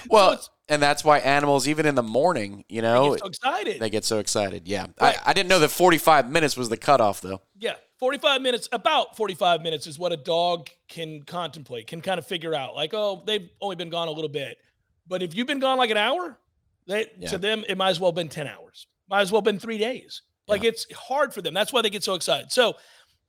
[0.10, 3.80] Well, it's- and that's why animals, even in the morning, you know, get so excited.
[3.80, 4.68] they get so excited.
[4.68, 4.86] Yeah.
[5.02, 5.18] Right.
[5.26, 7.42] I, I didn't know that 45 minutes was the cutoff, though.
[7.58, 12.28] Yeah, 45 minutes, about 45 minutes is what a dog can contemplate, can kind of
[12.28, 12.76] figure out.
[12.76, 14.58] Like, oh, they've only been gone a little bit.
[15.08, 16.38] But if you've been gone like an hour,
[16.88, 17.30] they, Yeah.
[17.30, 18.86] to them, it might as well have been 10 hours.
[19.10, 20.22] Might as well have been three days.
[20.48, 21.54] Like, it's hard for them.
[21.56, 22.52] That's why they get so excited.
[22.52, 22.76] So,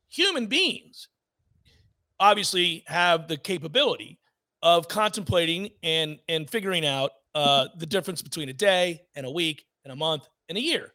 [0.09, 1.09] human beings
[2.19, 4.19] obviously have the capability
[4.63, 9.65] of contemplating and and figuring out uh, the difference between a day and a week
[9.85, 10.93] and a month and a year.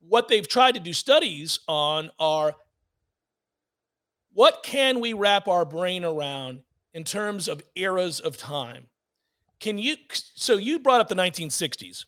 [0.00, 2.54] What they've tried to do studies on are
[4.32, 6.60] what can we wrap our brain around
[6.92, 8.86] in terms of eras of time?
[9.60, 12.04] Can you so you brought up the 1960s.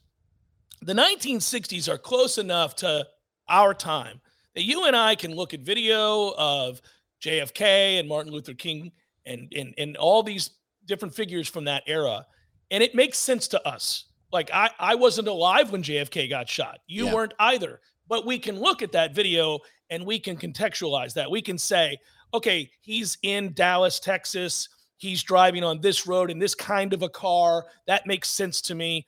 [0.83, 3.07] The 1960s are close enough to
[3.49, 4.21] our time
[4.55, 6.81] that you and I can look at video of
[7.23, 8.93] JFK and Martin Luther King
[9.27, 10.51] and and and all these
[10.87, 12.25] different figures from that era
[12.71, 14.07] and it makes sense to us.
[14.33, 16.79] Like I I wasn't alive when JFK got shot.
[16.87, 17.15] You Yeah.
[17.15, 17.81] weren't either.
[18.09, 19.59] But we can look at that video
[19.91, 21.31] and we can contextualize that.
[21.31, 21.99] We can say,
[22.33, 24.69] okay, he's in Dallas, Texas.
[24.97, 27.67] He's driving on this road in this kind of a car.
[27.87, 29.07] That makes sense to me.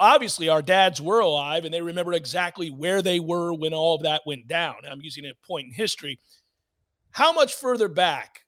[0.00, 4.02] Obviously, our dads were alive and they remember exactly where they were when all of
[4.02, 4.76] that went down.
[4.88, 6.20] I'm using a point in history.
[7.10, 8.44] How much further back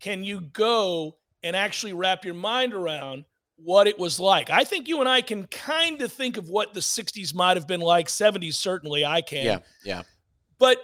[0.00, 3.24] can you go and actually wrap your mind around
[3.56, 4.50] what it was like?
[4.50, 7.66] I think you and I can kind of think of what the 60s might have
[7.66, 9.44] been like, 70s certainly I can.
[9.44, 9.58] Yeah.
[9.84, 10.02] Yeah.
[10.58, 10.78] But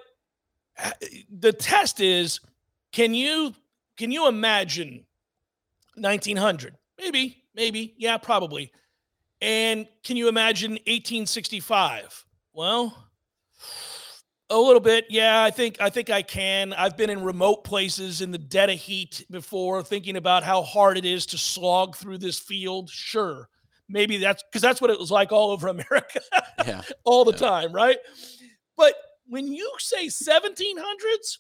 [0.83, 0.91] uh,
[1.31, 2.41] the test is
[2.93, 3.55] can you
[3.97, 5.05] can you imagine
[5.97, 6.77] 1900?
[6.99, 7.95] Maybe, maybe.
[7.99, 8.73] Yeah, probably.
[9.41, 12.25] And can you imagine 1865?
[12.53, 13.09] Well,
[14.53, 15.07] a little bit.
[15.11, 16.73] Yeah, I think I think I can.
[16.73, 20.97] I've been in remote places in the dead of heat before thinking about how hard
[20.99, 22.91] it is to slog through this field.
[22.91, 23.49] Sure.
[23.89, 26.21] Maybe that's because that's what it was like all over America
[26.67, 26.83] Yeah.
[27.05, 27.39] all the Yeah.
[27.39, 27.99] time, right?
[28.77, 28.95] But
[29.27, 31.39] when you say 1700s,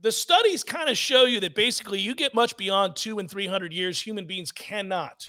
[0.00, 3.72] the studies kind of show you that basically you get much beyond two and 300
[3.72, 5.28] years, human beings cannot,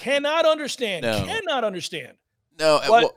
[0.00, 1.24] cannot understand, No.
[1.24, 2.16] cannot understand.
[2.58, 3.16] No, uh, What- well,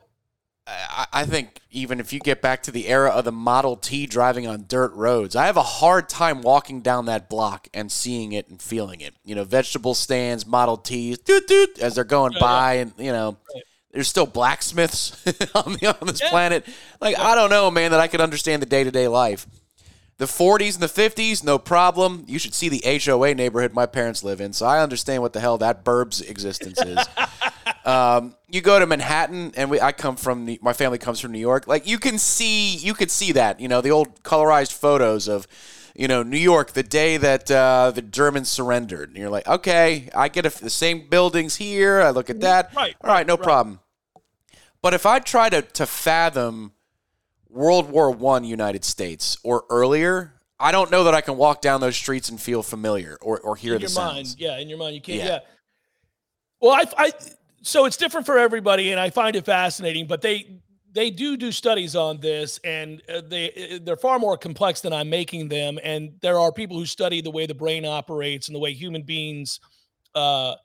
[0.69, 4.05] I, I think even if you get back to the era of the Model T
[4.05, 8.33] driving on dirt roads, I have a hard time walking down that block and seeing
[8.33, 9.13] it and feeling it.
[9.23, 12.45] You know, vegetable stands, Model Ts, doot doot, as they're going Yeah, yeah.
[12.45, 13.63] by, and you know, Right.
[13.93, 15.11] there's still blacksmiths
[15.55, 16.29] on the on this Yeah.
[16.29, 16.65] planet.
[16.99, 19.47] Like I don't know, man, that I could understand the day to day life.
[20.17, 22.25] The 40s and the 50s, no problem.
[22.27, 25.39] You should see the HOA neighborhood my parents live in, so I understand what the
[25.39, 26.97] hell that burb's existence is.
[27.87, 31.31] um, you go to Manhattan, and we, I come from the, my family comes from
[31.31, 31.67] New York.
[31.67, 33.61] Like you can see, you could see that.
[33.61, 35.47] You know, the old colorized photos of,
[35.95, 39.07] you know, New York the day that uh, the Germans surrendered.
[39.09, 42.01] And you're like, okay, I get a, the same buildings here.
[42.01, 42.75] I look at that.
[42.75, 43.43] Right, All right, no right.
[43.43, 43.79] problem.
[44.81, 46.73] But if I try to to fathom
[47.49, 51.79] World War One United States or earlier, I don't know that I can walk down
[51.79, 54.13] those streets and feel familiar or, or hear in the your sounds.
[54.13, 55.19] mind, yeah, in your mind, you can't.
[55.19, 55.25] Yeah.
[55.25, 55.39] Yeah.
[56.59, 57.11] Well, I, I,
[57.67, 60.07] so it's different for everybody, and I find it fascinating.
[60.07, 60.61] But they,
[60.93, 64.93] they do do studies on this, and uh, they, uh, they're far more complex than
[64.93, 65.77] I'm making them.
[65.83, 69.03] And there are people who study the way the brain operates and the way human
[69.03, 69.59] beings,
[70.15, 70.55] uh,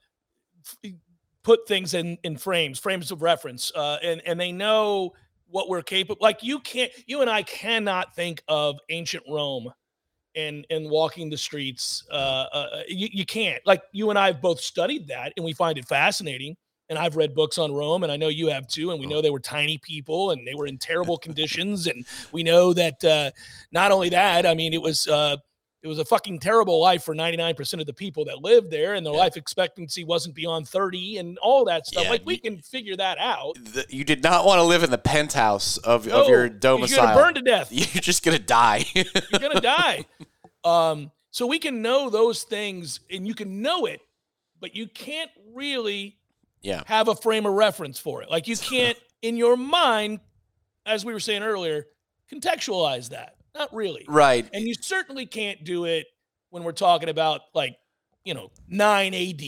[1.42, 5.12] put things in in frames, frames of reference, uh, and and they know
[5.48, 6.22] what we're capable.
[6.22, 9.72] Like you can't, you and I cannot think of ancient Rome
[10.36, 12.04] and and walking the streets.
[12.10, 13.60] Uh, uh, you, you can't.
[13.66, 16.56] Like you and I have both studied that, and we find it fascinating.
[16.88, 18.90] And I've read books on Rome, and I know you have too.
[18.90, 21.86] And we know they were tiny people, and they were in terrible conditions.
[21.86, 23.30] And we know that uh,
[23.72, 25.36] not only that, I mean, it was uh,
[25.82, 28.70] it was a fucking terrible life for ninety nine percent of the people that lived
[28.70, 29.20] there, and their Yeah.
[29.20, 32.04] life expectancy wasn't beyond thirty, and all that stuff.
[32.04, 33.54] Yeah, like we you- can figure that out.
[33.64, 36.98] The- you did not want to live in the penthouse of, No, of your domicile.
[36.98, 37.68] You're gonna burn to death.
[37.72, 38.84] You're just gonna die.
[38.94, 39.04] You're
[39.40, 40.04] gonna die.
[40.64, 44.00] Um, So we can know those things and you can know it,
[44.60, 46.18] but you can't really
[46.62, 46.82] Yeah.
[46.86, 48.30] have a frame of reference for it.
[48.30, 50.20] Like you can't in your mind,
[50.86, 51.86] as we were saying earlier,
[52.32, 53.36] contextualize that.
[53.54, 54.04] Not really.
[54.08, 54.48] Right.
[54.52, 56.06] And you certainly can't do it
[56.50, 57.76] when we're talking about like,
[58.24, 59.42] you know, 9 AD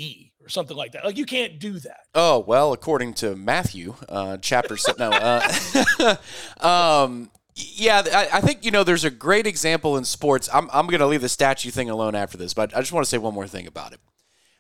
[0.44, 1.05] or something like that.
[1.05, 2.00] Like you can't do that.
[2.14, 6.16] Oh well, according to Matthew, uh, chapter no, uh,
[6.61, 10.48] um, yeah, I, I think you know there's a great example in sports.
[10.53, 13.09] I'm I'm gonna leave the statue thing alone after this, but I just want to
[13.09, 14.00] say one more thing about it.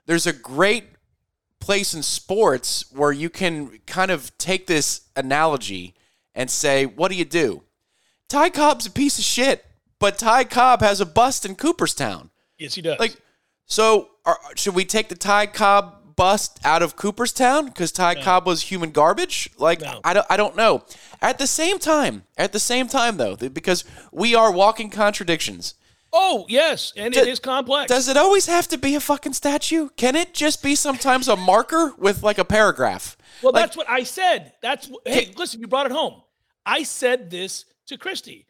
[0.06, 0.84] There's a great
[1.64, 5.94] place in sports where you can kind of take this analogy
[6.34, 7.62] and say, what do you do?
[8.28, 9.64] Ty Cobb's a piece of shit,
[9.98, 12.28] but Ty Cobb has a bust in Cooperstown.
[12.58, 13.00] Yes, he does.
[13.00, 13.16] Like,
[13.64, 18.46] so are, should we take the Ty Cobb bust out of Cooperstown because Ty Cobb
[18.46, 19.48] was human garbage?
[19.56, 20.00] Like, No.
[20.04, 20.84] I don't, I don't know.
[21.22, 25.74] At the same time, at the same time though, because we are walking contradictions.
[26.14, 27.88] Oh, yes, and Do- it is complex.
[27.88, 29.88] Does it always have to be a fucking statue?
[29.96, 33.16] Can it just be sometimes a marker with like a paragraph?
[33.42, 34.54] Well, Like- that's what I said.
[34.62, 36.22] That's hey, listen, you brought it home.
[36.64, 38.46] I said this to Christy.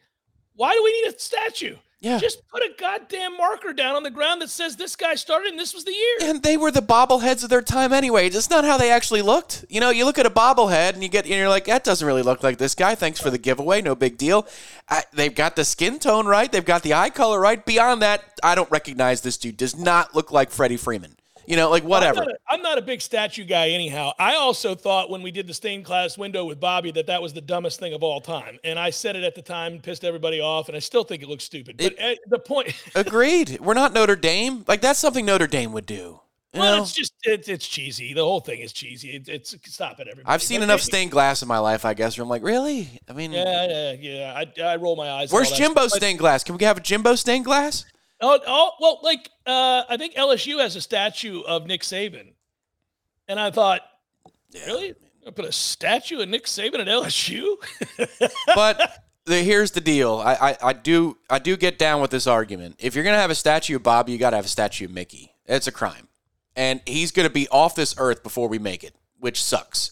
[0.53, 1.75] Why do we need a statue?
[1.99, 2.19] Yeah.
[2.19, 5.59] Just put a goddamn marker down on the ground that says this guy started and
[5.59, 6.29] this was the year.
[6.29, 8.27] And they were the bobbleheads of their time anyway.
[8.27, 9.65] It's not how they actually looked.
[9.69, 12.05] You know, you look at a bobblehead and you get, and you're like, that doesn't
[12.05, 12.95] really look like this guy.
[12.95, 13.81] Thanks for the giveaway.
[13.81, 14.45] No big deal.
[14.87, 16.51] I, they've got the skin tone right.
[16.51, 17.65] They've got the eye color right.
[17.65, 19.57] Beyond that, I don't recognize this dude.
[19.57, 21.15] Does not look like Freddie Freeman.
[21.47, 22.21] You know, like whatever.
[22.21, 24.11] I'm not, a, I'm not a big statue guy, anyhow.
[24.19, 27.33] I also thought when we did the stained glass window with Bobby that that was
[27.33, 30.39] the dumbest thing of all time, and I said it at the time, pissed everybody
[30.39, 31.77] off, and I still think it looks stupid.
[31.77, 33.59] But uh, the point, Agreed.
[33.59, 34.65] We're not Notre Dame.
[34.67, 36.21] Like that's something Notre Dame would do.
[36.55, 36.83] You well, know?
[36.83, 38.13] it's just it's it's cheesy.
[38.13, 39.09] The whole thing is cheesy.
[39.09, 40.33] It, it's stop it, everybody.
[40.33, 42.89] I've seen But enough stained glass in my life, I guess, where I'm like, really?
[43.09, 44.33] I mean, Yeah, yeah, yeah.
[44.33, 45.33] I, I roll my eyes.
[45.33, 45.97] where's Jimbo stuff.
[45.97, 46.45] Stained glass?
[46.45, 47.83] Can we have a Jimbo stained glass?
[48.27, 52.33] Oh, oh, well, like uh, I think LSU has a statue of Nick Saban,
[53.27, 53.81] and I thought,
[54.65, 54.95] really,
[55.27, 57.55] I put a statue of Nick Saban at LSU?
[58.55, 60.15] but the, here's the deal.
[60.15, 62.77] I, I, I do I do get down with this argument.
[62.79, 65.31] If you're gonna have a statue of Bobby, you gotta have a statue of Mickey.
[65.45, 66.07] It's a crime.
[66.55, 69.91] And he's gonna be off this earth before we make it, which sucks.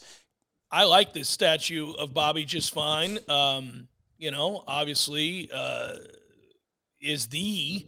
[0.72, 3.20] I like this statue of Bobby just fine.
[3.30, 5.98] Um, you know, obviously, uh,
[7.00, 7.86] is the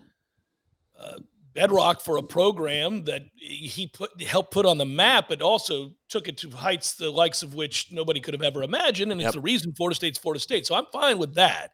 [0.99, 1.19] uh,
[1.53, 6.27] bedrock for a program that he put helped put on the map, but also took
[6.27, 9.11] it to heights the likes of which nobody could have ever imagined.
[9.11, 9.27] And Yep.
[9.27, 10.67] it's the reason Florida State's Florida State.
[10.67, 11.71] So I'm fine with that.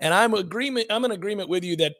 [0.00, 0.86] And I'm agreement.
[0.88, 1.94] I'm in agreement with you that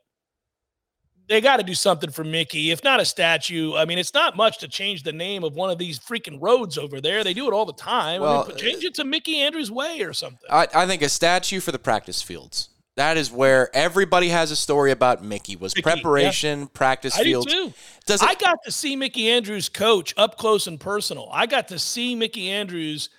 [1.29, 2.71] they got to do something for Mickey.
[2.71, 5.71] If not a statue, I mean, it's not much to change the name of one
[5.71, 7.25] of these freaking roads over there.
[7.25, 8.23] They do it all the time.
[8.23, 10.47] I mean, change it to Mickey Andrews Way or something.
[10.51, 12.69] I, I think a statue for the practice fields.
[12.97, 15.57] That is where everybody has a story about Mickey.
[15.57, 15.95] Was Mickey, yeah.
[15.95, 17.73] preparation, practice I do.
[18.07, 21.29] Does it, I got to see Mickey Andrews coach up close and personal.
[21.33, 23.11] I got to see Mickey Andrews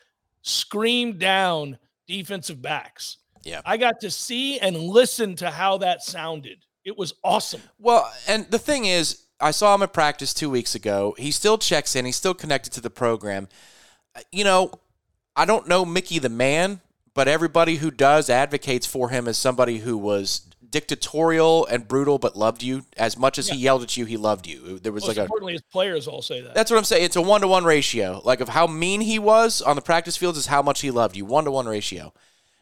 [0.43, 3.17] scream down defensive backs.
[3.43, 3.61] Yeah.
[3.65, 6.59] I got to see and listen to how that sounded.
[6.85, 7.61] It was awesome.
[7.77, 11.15] Well, and the thing is, I saw him at practice two weeks ago.
[11.17, 12.05] He still checks in.
[12.05, 13.49] He's still connected to the program.
[14.15, 14.71] Uh, You know,
[15.35, 16.79] I don't know Mickey the man,
[17.15, 22.35] but everybody who does advocates for him as somebody who was dictatorial and brutal, but
[22.35, 24.03] loved you as much as he yelled at you.
[24.03, 24.77] He loved you.
[24.77, 25.21] There was Most like a.
[25.21, 26.53] importantly, his players all say that.
[26.53, 27.05] That's what I'm saying.
[27.05, 28.21] It's a one to one ratio.
[28.25, 31.15] Like of how mean he was on the practice fields is how much he loved
[31.15, 31.25] you.
[31.25, 32.13] One to one ratio.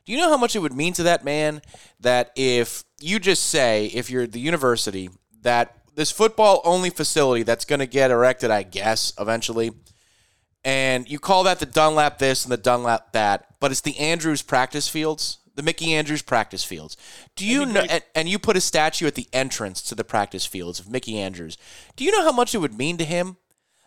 [0.05, 1.61] Do you know how much it would mean to that man
[2.01, 5.09] that if you just say, if you're the university,
[5.41, 9.71] that this football only facility that's going to get erected, I guess, eventually,
[10.65, 14.41] and you call that the Dunlap this and the Dunlap that, but it's the Andrews
[14.41, 16.97] practice fields, the Mickey Andrews practice fields.
[17.35, 17.85] Do you know?
[17.89, 21.19] And, and you put a statue at the entrance to the practice fields of Mickey
[21.19, 21.57] Andrews.
[21.95, 23.37] Do you know how much it would mean to him?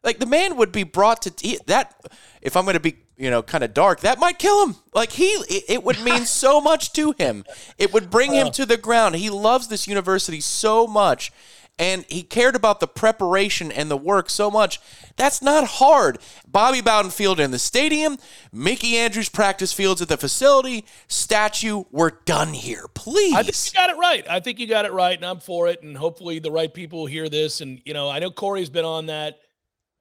[0.06, 2.00] Like the man would be brought to he, that.
[2.40, 4.76] If I'm going to be, you know, kind of dark, that might kill him.
[4.94, 7.44] Like he, it, it would mean so much to him.
[7.76, 9.16] It would bring him to the ground.
[9.16, 11.32] He loves this university so much,
[11.78, 14.80] and he cared about the preparation and the work so much.
[15.16, 16.18] That's not hard.
[16.46, 18.18] Bobby Bowden Field in the stadium,
[18.52, 21.84] Mickey Andrews practice fields at the facility, statue.
[21.90, 23.34] We're done here, please.
[23.34, 24.26] I think you got it right.
[24.28, 25.82] I think you got it right, and I'm for it.
[25.82, 27.60] And hopefully, the right people hear this.
[27.60, 29.36] And you know, I know Corey's been on that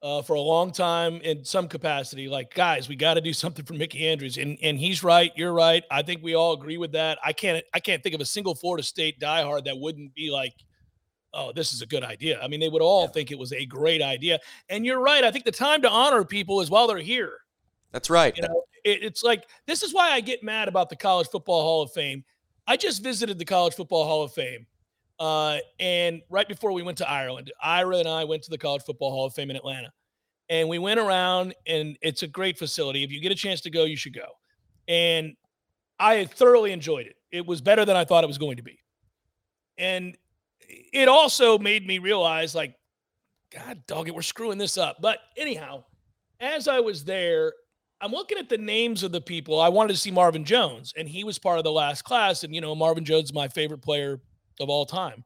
[0.02, 2.28] uh, for a long time in some capacity.
[2.28, 5.32] Like, guys, we got to do something for Mickey Andrews, and and he's right.
[5.36, 5.82] You're right.
[5.90, 7.18] I think we all agree with that.
[7.24, 10.52] I can't I can't think of a single Florida State diehard that wouldn't be like,
[11.34, 12.40] oh, this is a good idea.
[12.42, 14.38] I mean, they would all think it was a great idea.
[14.68, 15.24] And you're right.
[15.24, 17.38] I think the time to honor people is while they're here.
[17.92, 18.36] That's right.
[18.36, 21.62] You know, it, it's like this is why I get mad about the College Football
[21.62, 22.24] Hall of Fame.
[22.66, 24.66] I just visited the College Football Hall of Fame.
[25.18, 28.82] Uh, and right before we went to Ireland, Ira and I went to the College
[28.82, 29.92] Football Hall of Fame in Atlanta.
[30.48, 33.02] And we went around, and it's a great facility.
[33.02, 34.26] If you get a chance to go, you should go.
[34.86, 35.34] And
[35.98, 37.16] I thoroughly enjoyed it.
[37.32, 38.78] It was better than I thought it was going to be.
[39.78, 40.16] And
[40.68, 42.74] it also made me realize, like,
[43.52, 44.96] God dog it, we're screwing this up.
[45.00, 45.84] But anyhow,
[46.40, 47.52] as I was there,
[48.00, 49.60] I'm looking at the names of the people.
[49.60, 52.44] I wanted to see Marvin Jones, and he was part of the last class.
[52.44, 54.20] And, you know, Marvin Jones is my favorite player
[54.60, 55.24] of all time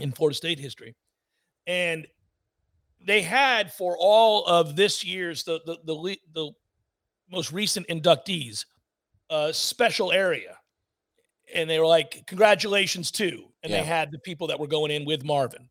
[0.00, 0.94] in Florida State history.
[1.66, 2.06] And
[3.04, 6.50] they had for all of this year's the the the, the
[7.30, 8.64] most recent inductees
[9.30, 10.55] a special area.
[11.54, 13.44] And they were like, congratulations too.
[13.62, 13.80] And yeah.
[13.80, 15.68] they had the people that were going in with Marvin.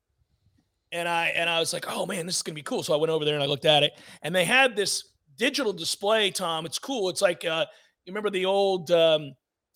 [0.92, 2.84] And I and I was like, oh man, this is gonna be cool.
[2.84, 5.04] So I went over there and I looked at it, and they had this
[5.38, 6.66] digital display, Tom.
[6.66, 7.10] It's cool.
[7.10, 7.66] It's like uh,
[8.06, 9.34] you remember the old um,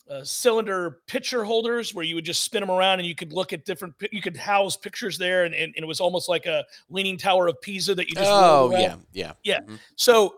[0.10, 3.54] uh, cylinder picture holders where you would just spin them around and you could look
[3.54, 6.66] at different you could house pictures there and, and, and it was almost like a
[6.89, 9.76] leaning tower of pisa that you just oh yeah yeah yeah mm-hmm.
[9.95, 10.38] so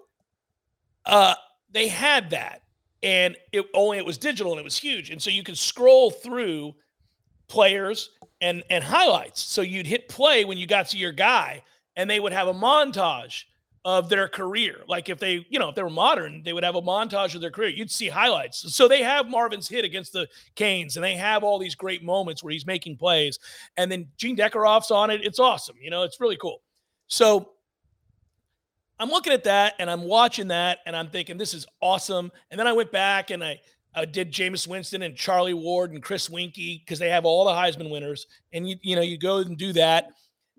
[1.06, 1.34] uh
[1.72, 2.61] they had that
[3.04, 6.12] and it only it was digital and it was huge and so you could scroll
[6.12, 6.74] through
[7.48, 11.62] players and and highlights so you'd hit play when you got to your guy
[11.96, 13.44] and they would have a montage
[13.84, 14.82] of their career.
[14.88, 17.42] Like if they, you know, if they were modern, they would have a montage of
[17.42, 17.70] their career.
[17.70, 18.74] You'd see highlights.
[18.76, 22.44] So they have Marvin's hit against the Canes and they have all these great moments
[22.44, 23.40] where he's making plays.
[23.78, 25.26] And then Gene Deckerhoff's on it.
[25.26, 25.78] It's awesome.
[25.82, 26.62] You know, it's really cool.
[27.08, 27.54] So
[29.02, 32.32] I'm looking at that and I'm watching that and I'm thinking, this is awesome.
[32.52, 33.60] And then I went back and I,
[33.96, 37.52] I did Jameis Winston and Charlie Ward and Chris Weinke because they have all the
[37.52, 38.28] Heisman winners.
[38.54, 40.12] And you, you know, you go and do that.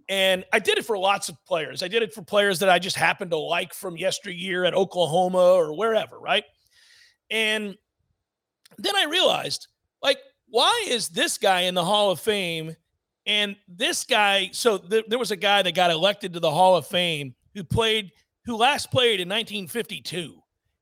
[0.08, 1.82] And I did it for lots of players.
[1.82, 5.38] I did it for players that I just happened to like from yesteryear at Oklahoma
[5.38, 6.44] or wherever, right?
[7.30, 7.76] And
[8.78, 9.68] then I realized,
[10.02, 10.18] like,
[10.48, 12.76] why is this guy in the Hall of Fame?
[13.24, 16.76] And this guy, so th- there was a guy that got elected to the Hall
[16.76, 18.10] of Fame who played,
[18.44, 20.34] who last played in 1952,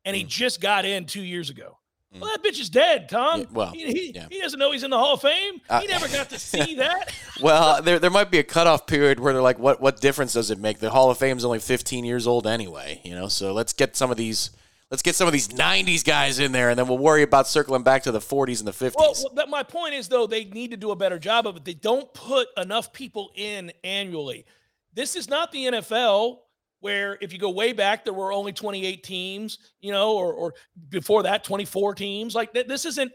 [0.04, 0.28] and he mm.
[0.28, 1.76] just got in two years ago.
[2.12, 3.40] Well, that bitch is dead, Tom.
[3.40, 4.26] Yeah, well, he, he, yeah.
[4.28, 5.60] he, doesn't know he's in the Hall of Fame.
[5.68, 7.14] Uh, he never got to see that.
[7.40, 10.50] well, there there might be a cutoff period where they're like, what what difference does
[10.50, 10.80] it make?
[10.80, 13.28] The Hall of Fame's only 15 years old anyway, you know.
[13.28, 14.50] So let's get some of these
[14.90, 17.84] let's get some of these 90s guys in there, and then we'll worry about circling
[17.84, 18.96] back to the 40s and the 50s.
[18.96, 21.64] Well, well my point is though they need to do a better job of it.
[21.64, 24.46] They don't put enough people in annually.
[24.94, 26.38] This is not the NFL
[26.80, 30.54] where if you go way back, there were only 28 teams, you know, or, or
[30.88, 32.34] before that, 24 teams.
[32.34, 33.12] Like this isn't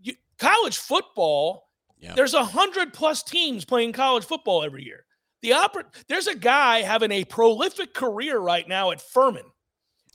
[0.00, 1.68] you, college football.
[1.98, 2.14] Yeah.
[2.14, 5.04] There's a hundred plus teams playing college football every year.
[5.42, 9.44] The opera, there's a guy having a prolific career right now at Furman,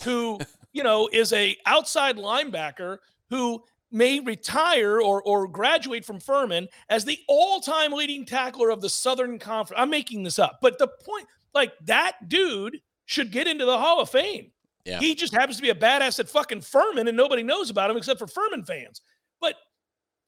[0.03, 0.39] who
[0.73, 2.97] you know is a outside linebacker
[3.29, 8.89] who may retire or or graduate from Furman as the all-time leading tackler of the
[8.89, 9.79] Southern Conference.
[9.81, 12.79] I'm making this up, but the point, like that dude
[13.09, 14.51] should get into the Hall of Fame.
[14.85, 14.99] Yeah.
[14.99, 17.97] He just happens to be a badass at fucking Furman and nobody knows about him
[17.97, 19.01] except for Furman fans.
[19.41, 19.55] But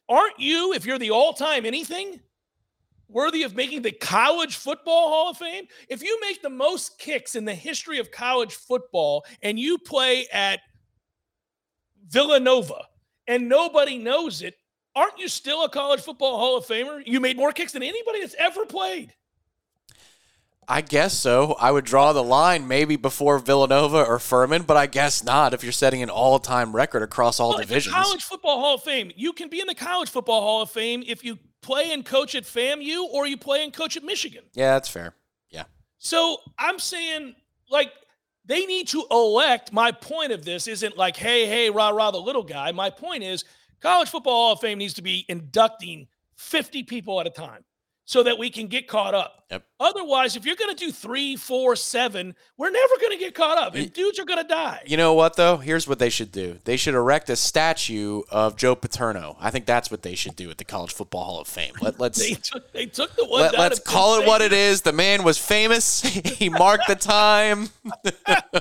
[0.09, 2.19] aren't you, if you're the all time anything,
[3.07, 5.67] worthy of making the College Football Hall of Fame?
[5.89, 10.25] If you make the most kicks in the history of college football and you play
[10.33, 10.59] at
[12.07, 12.87] Villanova
[13.27, 14.55] and nobody knows it,
[14.95, 17.03] aren't you still a College Football Hall of Famer?
[17.05, 19.13] You made more kicks than anybody that's ever played.
[20.67, 21.55] I guess so.
[21.59, 25.63] I would draw the line maybe before Villanova or Furman, but I guess not if
[25.63, 27.93] you're setting an all-time record across all well, divisions.
[27.93, 29.11] College Football Hall of Fame.
[29.15, 32.35] You can be in the College Football Hall of Fame if you play and coach
[32.35, 34.43] at FAMU or you play and coach at Michigan.
[34.53, 35.15] Yeah, that's fair.
[35.49, 35.63] Yeah.
[35.97, 37.35] So I'm saying,
[37.69, 37.91] like,
[38.45, 39.73] they need to elect.
[39.73, 42.71] My point of this isn't like, hey, hey, rah, rah, the little guy.
[42.71, 43.45] My point is,
[43.81, 47.63] College Football Hall of Fame needs to be inducting 50 people at a time
[48.11, 49.45] so that we can get caught up.
[49.51, 49.63] Yep.
[49.79, 53.57] Otherwise, if you're going to do three, four, seven, we're never going to get caught
[53.57, 54.81] up, and dudes are going to die.
[54.85, 55.55] You know what though?
[55.55, 56.59] Here's what they should do.
[56.65, 59.37] They should erect a statue of Joe Paterno.
[59.39, 61.73] I think that's what they should do at the College Football Hall of Fame.
[61.81, 63.43] Let, us they, took, they took the one.
[63.57, 64.81] Let, us call it what it is.
[64.81, 66.01] The man was famous.
[66.01, 67.69] he marked the time.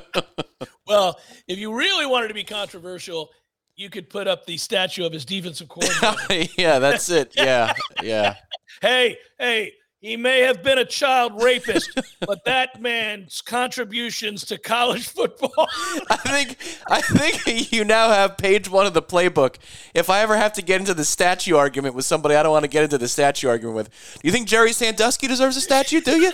[0.87, 3.31] well, if you really wanted to be controversial,
[3.75, 6.53] you could put up the statue of his defensive coordinator.
[6.57, 7.33] yeah, that's it.
[7.35, 8.37] Yeah, yeah
[8.81, 15.07] hey, hey, he may have been a child rapist, but that man's contributions to college
[15.07, 15.53] football.
[16.11, 16.57] I think
[16.89, 19.57] I think you now have page one of the playbook.
[19.95, 22.65] If I ever have to get into the statue argument with somebody I don't want
[22.65, 26.01] to get into the statue argument with, do you think Jerry Sandusky deserves a statue?
[26.01, 26.33] Do you?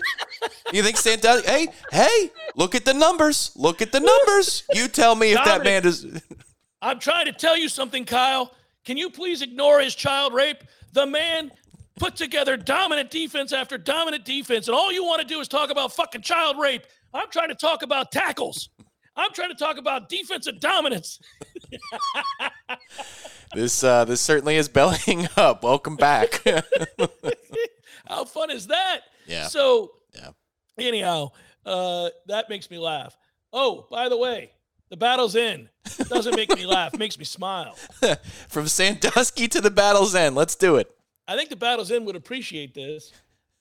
[0.73, 1.51] you think Sandusky?
[1.51, 3.51] Hey, hey, look at the numbers.
[3.57, 4.63] Look at the numbers.
[4.73, 6.23] You tell me if Dominic, that man is.
[6.83, 8.53] I'm trying to tell you something, Kyle.
[8.85, 10.63] Can you please ignore his child rape?
[10.93, 11.51] The man
[11.99, 15.71] put together dominant defense after dominant defense, and all you want to do is talk
[15.71, 16.83] about fucking child rape.
[17.15, 18.69] I'm trying to talk about tackles.
[19.17, 21.19] I'm trying to talk about defensive dominance.
[23.55, 25.63] this uh, this certainly is bellying up.
[25.63, 26.43] Welcome back.
[28.07, 29.01] How fun is that?
[29.27, 29.47] Yeah.
[29.49, 30.31] So Yeah.
[30.79, 31.31] anyhow,
[31.65, 33.17] uh, that makes me laugh.
[33.53, 34.53] Oh, by the way,
[34.91, 35.69] the Battle's End.
[36.09, 37.77] Doesn't make me laugh, makes me smile.
[38.49, 40.35] From Sandusky to the Battle's End.
[40.37, 40.91] Let's do it.
[41.29, 43.13] I think the Battle's End would appreciate this.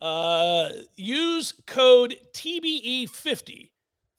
[0.01, 3.69] Uh, use code TBE50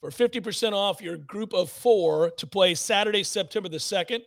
[0.00, 4.20] for 50% off your group of four to play Saturday, September the 2nd.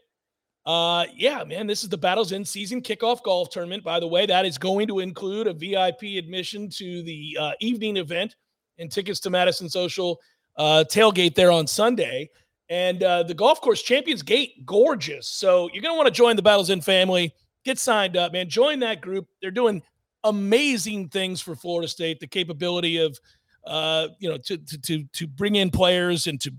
[0.66, 3.84] Uh, yeah, man, this is the Battle's End season kickoff golf tournament.
[3.84, 7.98] By the way, that is going to include a VIP admission to the uh, evening
[7.98, 8.36] event
[8.78, 10.20] and tickets to Madison Social
[10.58, 12.30] uh, tailgate there on Sunday.
[12.70, 15.28] And uh, the golf course Champions Gate, gorgeous.
[15.28, 17.34] So you're going to want to join the Battle's End family.
[17.66, 18.50] Get signed up, man.
[18.50, 19.28] Join that group.
[19.42, 19.84] They're doing
[20.24, 22.20] amazing things for Florida State.
[22.20, 23.20] The capability of,
[23.66, 26.54] uh, you know, to to to to bring in players and to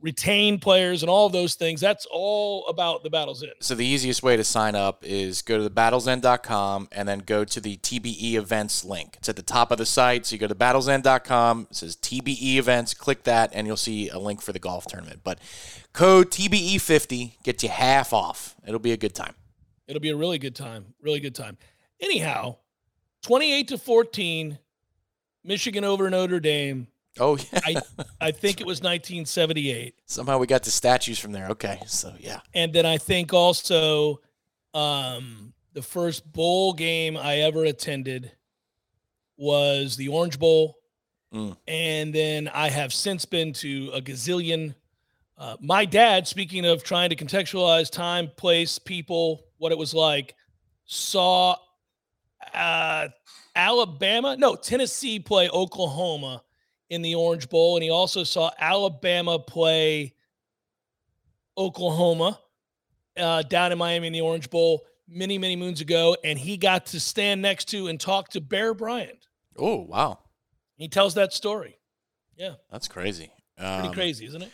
[0.00, 1.80] retain players and all those things.
[1.80, 3.52] That's all about the Battle's End.
[3.60, 7.44] So the easiest way to sign up is go to the battlesend.com and then go
[7.44, 9.16] to the TBE events link.
[9.18, 10.26] It's at the top of the site.
[10.26, 14.18] So you go to battlesend.com, it says TBE events, click that and you'll see a
[14.18, 15.20] link for the golf tournament.
[15.24, 15.40] But
[15.92, 18.54] code TBE50 gets you half off.
[18.66, 19.34] It'll be a good time.
[19.88, 20.94] It'll be a really good time.
[21.02, 21.56] Really good time.
[22.00, 22.58] Anyhow,
[23.22, 24.58] 28 to 14,
[25.42, 26.86] Michigan over Notre Dame.
[27.18, 27.60] Oh yeah.
[27.64, 27.82] I
[28.20, 29.94] I think it was 1978.
[30.06, 31.48] Somehow we got the statues from there.
[31.48, 31.80] Okay.
[31.86, 32.40] So yeah.
[32.54, 34.20] And then I think also
[34.74, 38.32] um the first bowl game I ever attended
[39.36, 40.76] was the Orange Bowl.
[41.32, 41.56] Mm.
[41.66, 44.74] And then I have since been to a gazillion.
[45.38, 50.34] Uh, my dad, speaking of trying to contextualize time, place, people, what it was like,
[50.84, 51.54] saw
[52.52, 53.06] uh,
[53.54, 56.42] Alabama, no, Tennessee play Oklahoma
[56.90, 57.76] in the Orange Bowl.
[57.76, 60.14] And he also saw Alabama play
[61.56, 62.40] Oklahoma
[63.16, 66.16] uh, down in Miami in the Orange Bowl many, many moons ago.
[66.24, 69.26] And he got to stand next to and talk to Bear Bryant.
[69.56, 70.18] Oh wow.
[70.76, 71.78] He tells that story.
[72.36, 72.54] Yeah.
[72.70, 73.30] That's crazy.
[73.56, 74.52] Pretty Um, crazy, isn't it?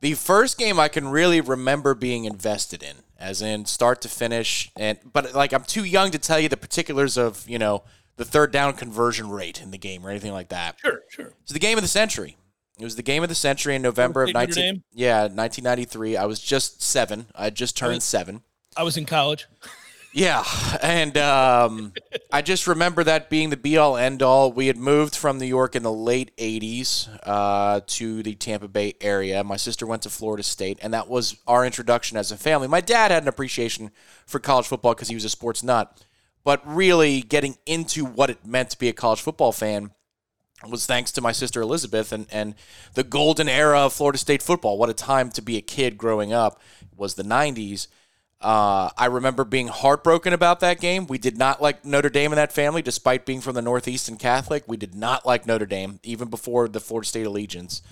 [0.00, 4.70] The first game I can really remember being invested in, as in start to finish,
[4.76, 7.82] and but like I'm too young to tell you the particulars of you know
[8.16, 10.78] the third down conversion rate in the game or anything like that.
[10.80, 11.32] Sure, sure.
[11.42, 12.36] It's the game of the century.
[12.78, 16.16] It was the game of the century in November of State Notre 19 yeah 1993.
[16.16, 17.26] I was just seven.
[17.34, 18.42] I had just turned was- seven.
[18.76, 19.46] I was in college.
[20.12, 20.44] Yeah,
[20.82, 21.92] and um,
[22.32, 24.52] I just remember that being the be all end all.
[24.52, 28.94] We had moved from New York in the late '80s uh, to the Tampa Bay
[29.00, 29.44] area.
[29.44, 32.66] My sister went to Florida State, and that was our introduction as a family.
[32.66, 33.92] My dad had an appreciation
[34.26, 36.04] for college football because he was a sports nut,
[36.42, 39.92] but really getting into what it meant to be a college football fan
[40.68, 42.54] was thanks to my sister Elizabeth and, and
[42.94, 44.76] the golden era of Florida State football.
[44.76, 46.60] What a time to be a kid growing up
[46.96, 47.86] was the 90s.
[48.40, 51.06] Uh, I remember being heartbroken about that game.
[51.06, 54.18] We did not like Notre Dame in that family, despite being from the Northeast and
[54.18, 54.64] Catholic.
[54.66, 57.82] We did not like Notre Dame, even before the Florida State allegiance.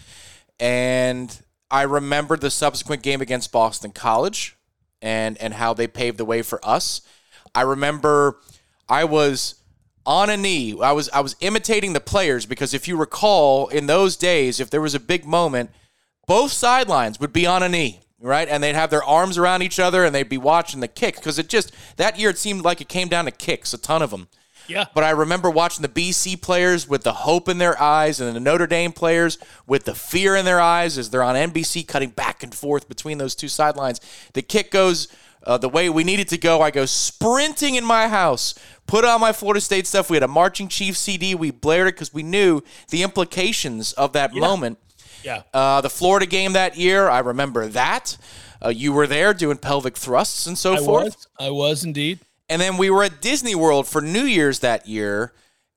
[0.59, 1.39] And
[1.71, 4.57] I remember the subsequent game against Boston College
[5.03, 7.03] and, and how they paved the way for us.
[7.55, 8.39] I remember
[8.89, 9.57] I was
[10.07, 10.75] on a knee.
[10.81, 14.71] I was I was imitating the players because if you recall, in those days, if
[14.71, 15.71] there was a big moment,
[16.27, 18.49] both sidelines would be on a knee, right?
[18.49, 21.39] And they'd have their arms around each other and they'd be watching the kick because
[21.39, 24.11] it just that year it seemed like it came down to kicks, a ton of
[24.11, 24.29] them.
[24.69, 24.85] Yeah.
[24.95, 28.41] But I remember watching the BC players with the hope in their eyes and the
[28.41, 32.43] Notre Dame players with the fear in their eyes as they're on NBC cutting back
[32.43, 34.01] and forth between those two sidelines.
[34.35, 35.09] The kick goes
[35.45, 36.61] uh, the way we needed to go.
[36.61, 38.55] I go sprinting in my house,
[38.87, 40.11] put on my Florida State stuff.
[40.11, 41.35] We had a Marching Chief CD.
[41.35, 44.79] We blared it because we knew the implications of that moment.
[45.23, 45.43] Yeah.
[45.53, 48.17] Uh, the Florida game that year, I remember that.
[48.65, 51.05] Uh, you were there doing pelvic thrusts and so I forth.
[51.05, 51.29] was.
[51.39, 52.21] I was indeed.
[52.49, 55.33] And then we were at Disney World for New Year's that year.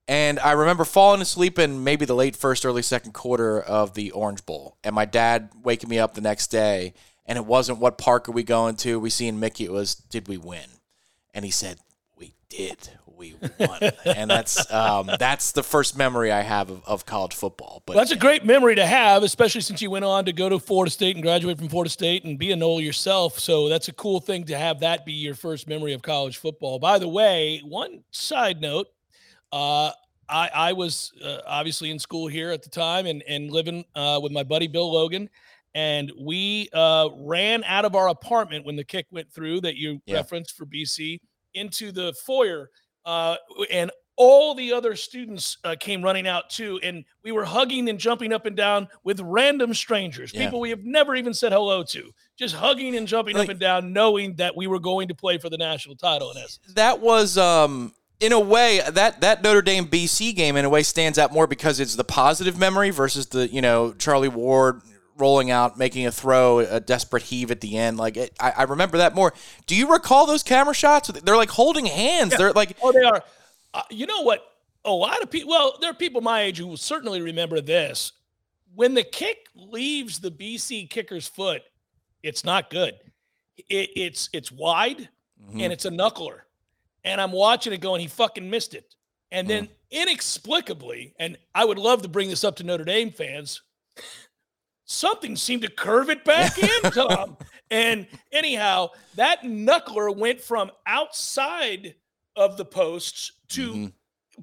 [0.07, 4.11] And I remember falling asleep in maybe the late first, early second quarter of the
[4.11, 4.77] Orange Bowl.
[4.83, 6.93] And my dad waking me up the next day.
[7.25, 8.99] And it wasn't what park are we going to?
[8.99, 9.65] We seen Mickey.
[9.65, 10.65] It was, did we win?
[11.33, 11.77] And he said,
[12.17, 12.89] we did.
[13.21, 13.79] We won.
[14.05, 17.83] and that's um, that's the first memory I have of, of college football.
[17.85, 20.49] But Well, that's a great memory to have, especially since you went on to go
[20.49, 23.37] to Florida State and graduate from Florida State and be a Nole yourself.
[23.37, 26.79] So that's a cool thing to have that be your first memory of college football.
[26.79, 28.87] By the way, one side note,
[29.51, 29.91] uh,
[30.27, 34.19] I, I was uh, obviously in school here at the time and, and living uh,
[34.23, 35.29] with my buddy Bill Logan.
[35.75, 40.01] And we uh, ran out of our apartment when the kick went through that you
[40.05, 40.15] Yeah.
[40.15, 41.19] referenced for BC
[41.53, 42.69] into the foyer
[43.05, 43.35] uh,
[43.71, 47.97] and all the other students uh, came running out too, and we were hugging and
[47.97, 50.45] jumping up and down with random strangers, Yeah.
[50.45, 53.59] people we have never even said hello to, just hugging and jumping Like- up and
[53.59, 56.29] down, knowing that we were going to play for the national title.
[56.31, 60.65] In essence, that was um in a way that that Notre Dame BC game in
[60.65, 64.27] a way stands out more because it's the positive memory versus the you know Charlie
[64.27, 64.81] Ward
[65.17, 68.63] rolling out making a throw a desperate heave at the end like it, I, I
[68.63, 69.33] remember that more
[69.67, 73.23] do you recall those camera shots they're like holding hands they're like oh, they are.
[73.73, 74.45] Uh, you know what?
[74.83, 75.49] A lot of people.
[75.51, 78.11] Well, there are people my age who will certainly remember this.
[78.75, 81.61] When the kick leaves the BC kicker's foot,
[82.23, 82.95] it's not good.
[83.69, 85.07] It, it's it's wide.
[85.51, 85.63] Mhm.
[85.63, 86.41] and it's a knuckler.
[87.03, 88.93] And I'm watching it going, he fucking missed it.
[89.31, 89.69] And then Mm.
[90.03, 93.61] inexplicably, and I would love to bring this up to Notre Dame fans,
[94.91, 97.37] something seemed to curve it back in, Tom.
[97.69, 101.95] And anyhow, that knuckler went from outside
[102.35, 103.93] of the posts to Mhm.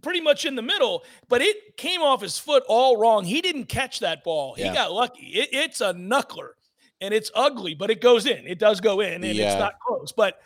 [0.03, 3.25] pretty much in the middle, but it came off his foot all wrong.
[3.25, 4.55] He didn't catch that ball.
[4.57, 4.69] Yeah.
[4.69, 5.27] He got lucky.
[5.27, 6.51] It, it's a knuckler
[7.01, 8.47] and it's ugly, but it goes in.
[8.47, 9.53] It does go in and Yeah.
[9.53, 10.13] it's not close.
[10.13, 10.41] But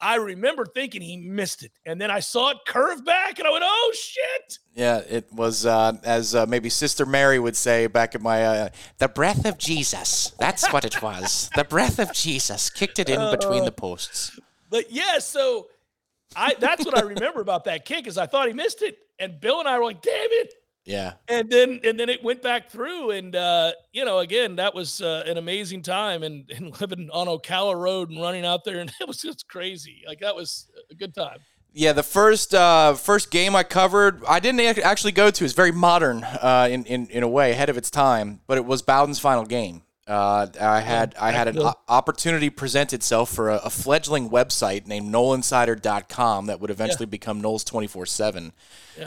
[0.00, 1.72] I remember thinking he missed it.
[1.84, 4.58] And then I saw it curve back and I went, oh shit.
[4.74, 8.68] yeah it was uh, as uh, maybe Sister Mary would say back in my uh,
[8.98, 13.18] the breath of Jesus that's what it was the breath of Jesus kicked it in
[13.30, 14.38] between the posts
[14.70, 15.68] But yeah, so
[16.36, 18.98] I that's what I remember about that kick is I thought he missed it.
[19.18, 20.54] And Bill and I were like, damn it.
[20.88, 24.74] Yeah and then and then it went back through and uh you know again that
[24.74, 28.80] was uh, an amazing time and, and living on ocala road and running out there
[28.80, 31.38] and it was just crazy like that was a good time
[31.74, 35.44] Yeah, the first uh, first game I covered, I didn't actually go to.
[35.44, 38.40] It's very modern uh, in, in in a way, ahead of its time.
[38.46, 39.82] But it was Bowden's final game.
[40.08, 44.86] Uh, I had I had an o- opportunity present itself for a, a fledgling website
[44.86, 48.52] named NolanCider.com that would eventually become Noles twenty four seven.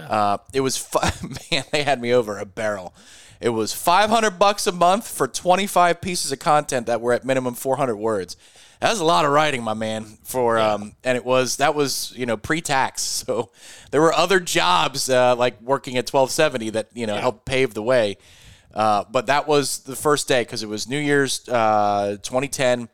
[0.07, 0.87] Uh, it was
[1.51, 2.93] man, they had me over a barrel.
[3.39, 7.13] It was five hundred bucks a month for twenty five pieces of content that were
[7.13, 8.37] at minimum four hundred words.
[8.79, 10.05] That was a lot of writing, my man.
[10.23, 13.49] For um, and it was that was you know pre tax, so
[13.89, 17.73] there were other jobs uh, like working at twelve seventy that you know helped pave
[17.73, 18.17] the way.
[18.73, 22.89] Uh, but that was the first day because it was New Year's uh, 2010,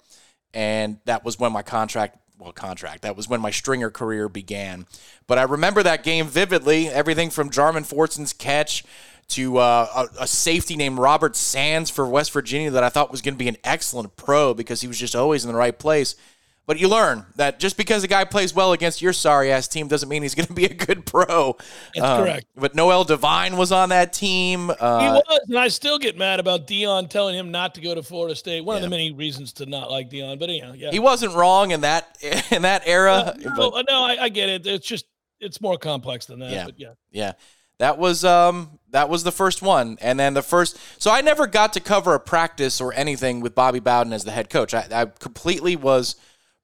[0.54, 4.86] and that was when my contract, well, contract, that was when my stringer career began.
[5.28, 6.88] But I remember that game vividly.
[6.88, 8.84] Everything from Jarmon Fortson's catch
[9.30, 13.22] to uh, a, a safety named Robert Sands for West Virginia that I thought was
[13.22, 16.16] going to be an excellent pro because he was just always in the right place.
[16.68, 19.88] But you learn that just because a guy plays well against your sorry ass team
[19.88, 21.56] doesn't mean he's going to be a good pro.
[21.96, 22.46] That's correct.
[22.58, 24.68] But Noel Devine was on that team.
[24.68, 27.96] he Uh, was and i still get mad about Deion telling him not to go
[27.96, 30.92] to florida state one of the many reasons to not like Deion but anyhow yeah
[30.92, 32.18] he wasn't wrong in that
[32.52, 33.34] in that era.
[33.40, 35.06] no, but- no I, I get it it's just
[35.40, 36.66] it's more complex than that Yeah.
[36.66, 37.32] but yeah Yeah.
[37.80, 39.98] That was um that was the first one.
[40.02, 43.54] And then the first so I never got to cover a practice or anything with
[43.56, 44.74] Bobby Bowden as the head coach.
[44.74, 46.16] I, I completely was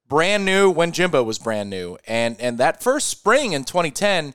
[0.08, 1.98] brand new when Jimbo was brand new.
[2.06, 4.34] And and that first spring in 2010,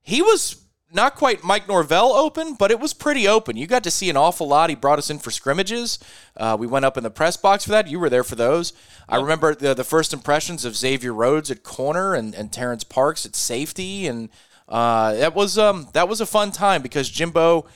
[0.00, 0.56] he was
[0.92, 3.56] not quite Mike Norvell open, but it was pretty open.
[3.56, 4.70] You got to see an awful lot.
[4.70, 5.98] He brought us in for scrimmages.
[6.36, 7.86] Uh, we went up in the press box for that.
[7.86, 8.72] You were there for those.
[9.08, 13.24] I remember the, the first impressions of Xavier Rhodes at corner and, and Terrence Parks
[13.24, 14.30] at safety, and
[14.68, 17.66] uh, that was um, that was a fun time because Jimbo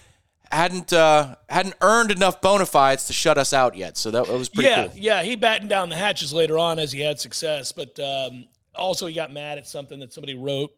[0.52, 3.96] hadn't uh, hadn't earned enough bona fides to shut us out yet.
[3.96, 4.96] So that, was pretty yeah, cool.
[4.96, 5.22] yeah.
[5.22, 9.14] He battened down the hatches later on as he had success, but um, also he
[9.14, 10.70] got mad at something that somebody wrote.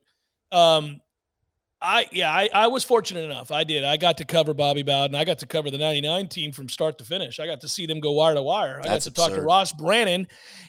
[0.52, 1.00] Um,
[1.80, 3.50] I yeah, I, I was fortunate enough.
[3.50, 3.84] I did.
[3.84, 5.14] I got to cover Bobby Bowden.
[5.14, 7.38] I got to cover the '99 team from start to finish.
[7.38, 8.80] I got to see them go wire to wire.
[8.80, 9.42] I That's got to talk to.
[9.42, 10.26] Ross Brannon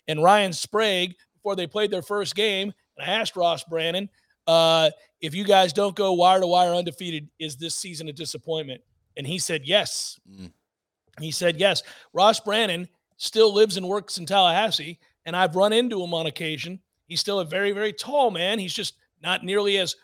[0.08, 2.74] and Ryan Sprague before they played their first game.
[2.98, 4.10] And I asked Ross Brannon,
[4.48, 4.90] uh,
[5.22, 8.82] if you guys don't go wire to wire undefeated, is this season a disappointment?
[9.16, 10.20] And he said yes.
[10.30, 10.52] Mm.
[11.20, 11.84] He said yes.
[12.14, 12.88] Ross Brannon
[13.18, 16.80] still lives and works in Tallahassee, and I've run into him on occasion.
[17.08, 18.60] He's still a very, very tall man.
[18.60, 19.96] He's just not nearly as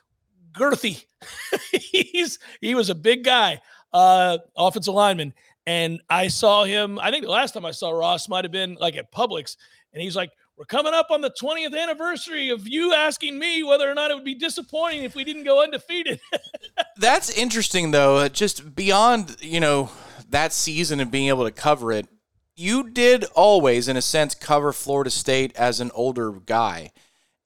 [0.53, 1.05] girthy.
[1.71, 5.33] He's he was a big guy, uh, offensive lineman.
[5.65, 8.75] And I saw him, I think the last time I saw Ross might have been
[8.81, 9.55] like at Publix,
[9.93, 13.89] and he's like, We're coming up on the 20th anniversary of you asking me whether
[13.89, 16.19] or not it would be disappointing if we didn't go undefeated.
[16.97, 18.27] That's interesting though.
[18.27, 19.89] Just beyond you know
[20.29, 22.07] that season and being able to cover it,
[22.55, 26.91] you did always, in a sense, cover Florida State as an older guy.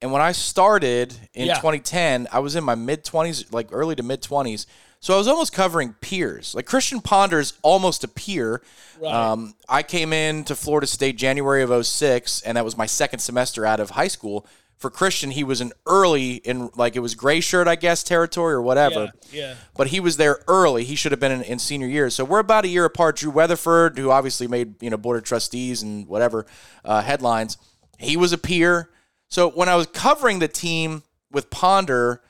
[0.01, 1.55] And when I started in Yeah.
[1.55, 4.66] 2010, I was in my mid 20s, like early to mid 20s.
[5.08, 6.53] So I was almost covering peers.
[6.53, 8.62] Like Christian Ponder's almost a peer.
[8.99, 9.10] Right.
[9.10, 13.20] Um, I came in to Florida State January of 06, and that was my second
[13.20, 14.45] semester out of high school.
[14.76, 18.53] For Christian, he was an early in like it was gray shirt, I guess, territory
[18.53, 19.14] or whatever.
[19.32, 19.55] Yeah, yeah.
[19.78, 20.84] But he was there early.
[20.84, 22.10] He should have been in, in senior year.
[22.10, 23.16] So we're about a year apart.
[23.16, 26.45] Drew Weatherford, who obviously made you know board of trustees and whatever
[26.84, 27.58] uh, headlines,
[27.97, 28.89] he was a peer.
[29.30, 32.22] So when I was covering the team with Ponder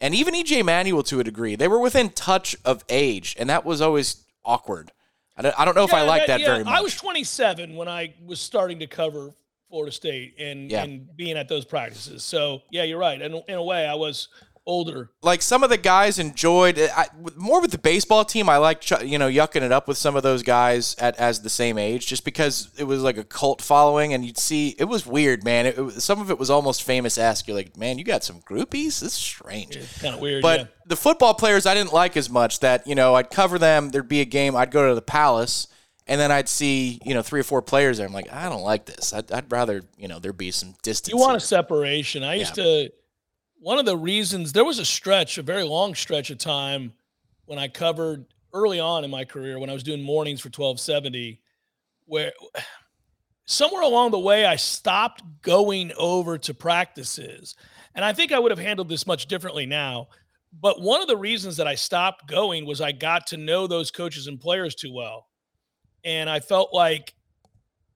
[0.00, 3.64] and even EJ Manuel to a degree, they were within touch of age, and that
[3.64, 4.92] was always awkward.
[5.36, 6.74] I don't, I don't know if I like that yeah, very much.
[6.74, 9.34] I was 27 when I was starting to cover
[9.68, 10.84] Florida State and Yeah.
[10.84, 12.24] and being at those practices.
[12.24, 13.20] So yeah, you're right.
[13.20, 14.28] And in a way, I was
[14.66, 15.10] older.
[15.22, 17.06] like some of the guys enjoyed I,
[17.36, 18.48] more with the baseball team.
[18.48, 21.48] I like you know yucking it up with some of those guys at as the
[21.48, 25.06] same age, just because it was like a cult following, and you'd see it was
[25.06, 25.66] weird, man.
[25.66, 27.46] It, it some of it was almost famous esque.
[27.46, 29.00] You're like, man, you got some groupies.
[29.00, 29.78] This is strange.
[30.00, 30.42] Kind of weird.
[30.42, 30.66] But yeah.
[30.86, 32.60] the football players I didn't like as much.
[32.60, 33.90] That you know I'd cover them.
[33.90, 34.56] There'd be a game.
[34.56, 35.68] I'd go to the Palace.
[36.08, 38.06] And then I'd see, you know, three or four players there.
[38.06, 39.12] I'm like, I don't like this.
[39.12, 41.12] I'd, I'd rather, you know, there be some distance.
[41.12, 41.38] You want here.
[41.38, 42.22] a separation.
[42.22, 42.92] I used to
[43.66, 46.92] one of the reasons there was a stretch, a very long stretch of time
[47.46, 51.42] when I covered early on in my career when I was doing mornings for 1270
[52.04, 52.32] where
[53.46, 57.56] somewhere along the way I stopped going over to practices.
[57.96, 60.10] And I think I would have handled this much differently now.
[60.52, 63.90] But one of the reasons that I stopped going was I got to know those
[63.90, 65.26] coaches and players too well.
[66.04, 67.14] And I felt like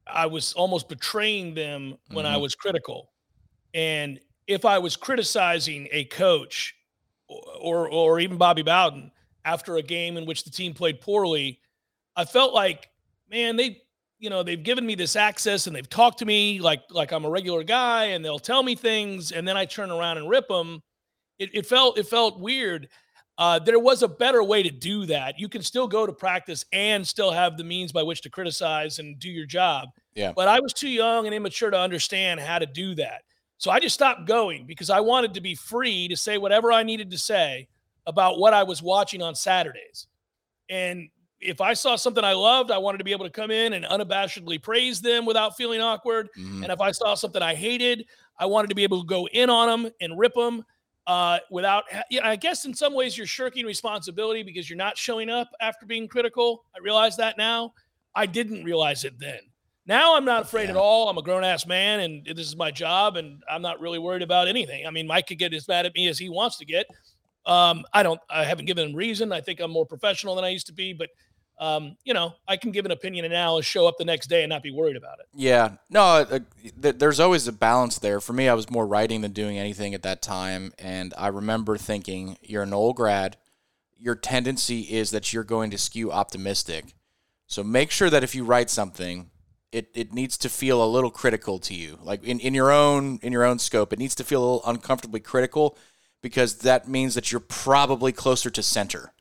[0.05, 2.41] I was almost betraying them when I Mhm.
[2.41, 3.13] was critical.
[3.73, 6.75] And if I was criticizing a coach
[7.29, 9.13] or, or even Bobby Bowden
[9.45, 11.61] after a game in which the team played poorly,
[12.17, 12.91] I felt like,
[13.31, 13.83] man, they
[14.19, 17.25] you know they've given me this access and they've talked to me like like I'm
[17.25, 20.47] a regular guy and they'll tell me things and then I turn around and rip
[20.47, 20.83] them.
[21.39, 22.89] It, it felt it felt weird.
[23.39, 25.41] Uh, there was a better way to do that.
[25.41, 28.99] You can still go to practice and still have the means by which to criticize
[28.99, 29.89] and do your job.
[30.15, 30.33] Yeah.
[30.37, 33.23] But I was too young and immature to understand how to do that.
[33.61, 36.83] So I just stopped going because I wanted to be free to say whatever I
[36.83, 37.69] needed to say
[38.07, 40.07] about what I was watching on Saturdays.
[40.71, 43.75] And if I saw something I loved, I wanted to be able to come in
[43.75, 46.31] and unabashedly praise them without feeling awkward.
[46.39, 46.63] Mhm.
[46.63, 48.07] And if I saw something I hated,
[48.39, 50.65] I wanted to be able to go in on them and rip them
[51.07, 51.85] uh, without.
[52.09, 55.85] Yeah, I guess in some ways you're shirking responsibility because you're not showing up after
[55.85, 56.65] being critical.
[56.75, 57.75] I realize that now.
[58.15, 59.41] I didn't realize it then.
[59.87, 61.09] Now I'm not afraid at all.
[61.09, 64.23] I'm a grown ass man, and this is my job, and I'm not really worried
[64.23, 64.87] about anything.
[64.87, 66.87] I mean, Mike could get as mad at me as he wants to get.
[67.47, 68.21] Um, I don't.
[68.29, 69.33] I haven't given him reason.
[69.33, 71.09] I think I'm more professional than I used to be, but
[71.59, 74.43] um, you know, I can give an opinion and now show up the next day
[74.43, 75.27] and not be worried about it.
[75.35, 76.39] Yeah, no, uh,
[76.81, 78.21] th- there's always a balance there.
[78.21, 81.77] For me, I was more writing than doing anything at that time, and I remember
[81.77, 83.37] thinking, "You're an old grad.
[83.99, 86.95] Your tendency is that you're going to skew optimistic.
[87.47, 89.31] So make sure that if you write something,
[89.73, 93.19] it, it needs to feel a little critical to you, like in, in your own
[93.23, 93.93] in your own scope.
[93.93, 95.77] It needs to feel a little uncomfortably critical,
[96.23, 99.13] because that means that you're probably closer to center."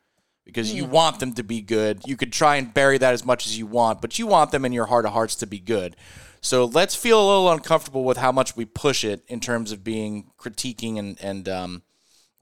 [0.49, 2.01] because you want them to be good.
[2.07, 4.65] You could try and bury that as much as you want, but you want them
[4.65, 5.95] in your heart of hearts to be good.
[6.41, 9.83] So let's feel a little uncomfortable with how much we push it in terms of
[9.83, 11.81] being critiquing and and um,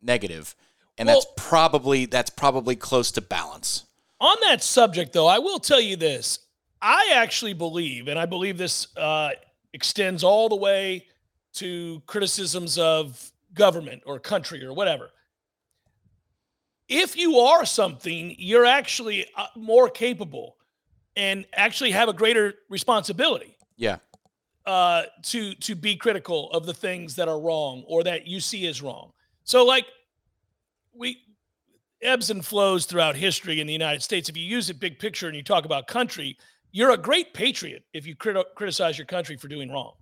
[0.02, 0.56] negative,
[0.98, 3.86] and that's probably that's probably close to balance.
[4.22, 6.40] On that subject, though, I will tell you this.
[6.82, 9.32] I actually believe, and I believe this uh,
[9.74, 11.08] extends all the way
[11.54, 15.10] to criticisms of government or country or whatever.
[16.88, 20.56] If you are something, you're actually uh, more capable
[21.16, 23.98] and actually have a greater responsibility Yeah,
[24.66, 28.68] uh, to to be critical of the things that are wrong or that you see
[28.68, 29.12] as wrong.
[29.44, 29.86] So, like,
[30.94, 31.18] we
[32.02, 34.30] ebbs and flows throughout history in the United States.
[34.30, 36.38] If you use it big picture and you talk about country,
[36.78, 39.94] you're a great patriot if you criti- criticize your country for doing wrong.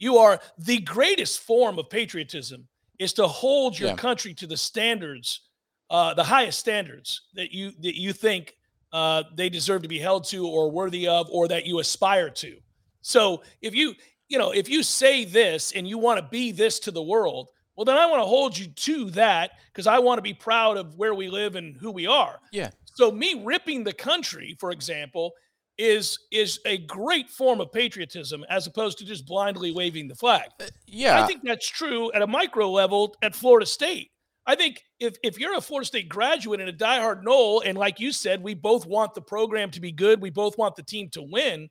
[0.00, 2.66] You are the greatest form of patriotism
[2.98, 3.96] is to hold your Yeah.
[3.96, 5.42] country to the standards,
[5.90, 8.56] uh, the highest standards that you that you think
[8.92, 12.58] uh, they deserve to be held to or worthy of, or that you aspire to.
[13.02, 13.94] So if you,
[14.28, 17.48] you know, if you say this and you want to be this to the world,
[17.76, 20.76] well, then I want to hold you to that because I want to be proud
[20.78, 22.40] of where we live and who we are.
[22.50, 25.32] yeah, So me ripping the country, for example,
[25.78, 30.50] is is a great form of patriotism as opposed to just blindly waving the flag.
[30.60, 31.22] Uh, yeah.
[31.22, 34.10] I think that's true at a micro level at Florida State.
[34.44, 38.00] I think if if you're a Florida State graduate and a diehard Nole, and like
[38.00, 41.08] you said, we both want the program to be good, we both want the team
[41.10, 41.68] to win,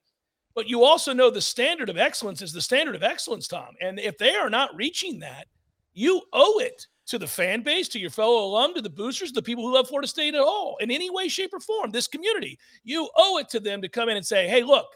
[0.55, 3.75] but you also know the standard of excellence is the standard of excellence, Tom.
[3.81, 5.47] And if they are not reaching that,
[5.93, 9.41] you owe it to the fan base, to your fellow alum, to the boosters, the
[9.41, 12.59] people who love Florida State at all, in any way, shape, or form, this community.
[12.83, 14.87] You owe it to them to come in and say, hey, look,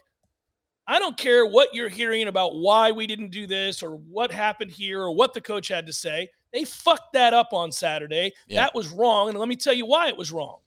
[0.88, 4.72] I don't care what you're hearing about why we didn't do this or what happened
[4.72, 6.30] here or what the coach had to say.
[6.52, 8.34] They fucked that up on Saturday.
[8.48, 8.62] Yeah.
[8.62, 9.30] That was wrong.
[9.30, 10.58] And let me tell you why it was wrong.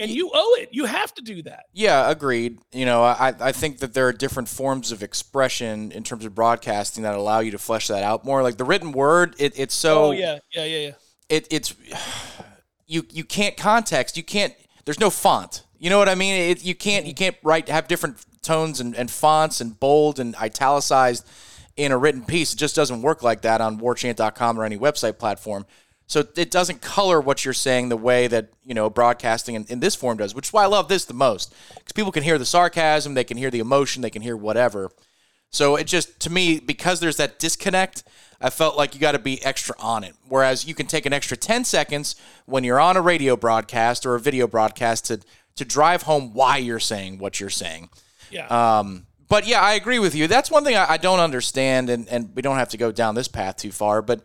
[0.00, 0.70] And you owe it.
[0.72, 1.64] You have to do that.
[1.72, 2.58] Yeah, agreed.
[2.72, 6.34] You know, I, I think that there are different forms of expression in terms of
[6.34, 8.42] broadcasting that allow you to flesh that out more.
[8.42, 10.38] Like the written word, it, it's so oh, yeah.
[10.52, 10.92] Yeah, yeah, yeah.
[11.28, 11.74] it, it's
[12.86, 14.16] you you can't context.
[14.16, 14.54] You can't.
[14.84, 15.64] There's no font.
[15.78, 16.34] You know what I mean?
[16.50, 17.18] It, you can't you mm-hmm.
[17.18, 21.26] can't write have different tones and, and fonts and bold and italicized
[21.76, 22.52] in a written piece.
[22.52, 25.66] It just doesn't work like that on warchant.com or any website platform.
[26.06, 29.80] So it doesn't color what you're saying the way that you know broadcasting in, in
[29.80, 32.38] this form does, which is why I love this the most because people can hear
[32.38, 34.90] the sarcasm, they can hear the emotion, they can hear whatever.
[35.50, 38.04] So it just to me because there's that disconnect,
[38.40, 40.14] I felt like you got to be extra on it.
[40.28, 44.14] Whereas you can take an extra 10 seconds when you're on a radio broadcast or
[44.14, 45.20] a video broadcast to
[45.56, 47.90] to drive home why you're saying what you're saying.
[48.30, 48.46] Yeah.
[48.46, 50.26] Um, but yeah, I agree with you.
[50.26, 53.14] That's one thing I, I don't understand, and, and we don't have to go down
[53.14, 54.02] this path too far.
[54.02, 54.22] But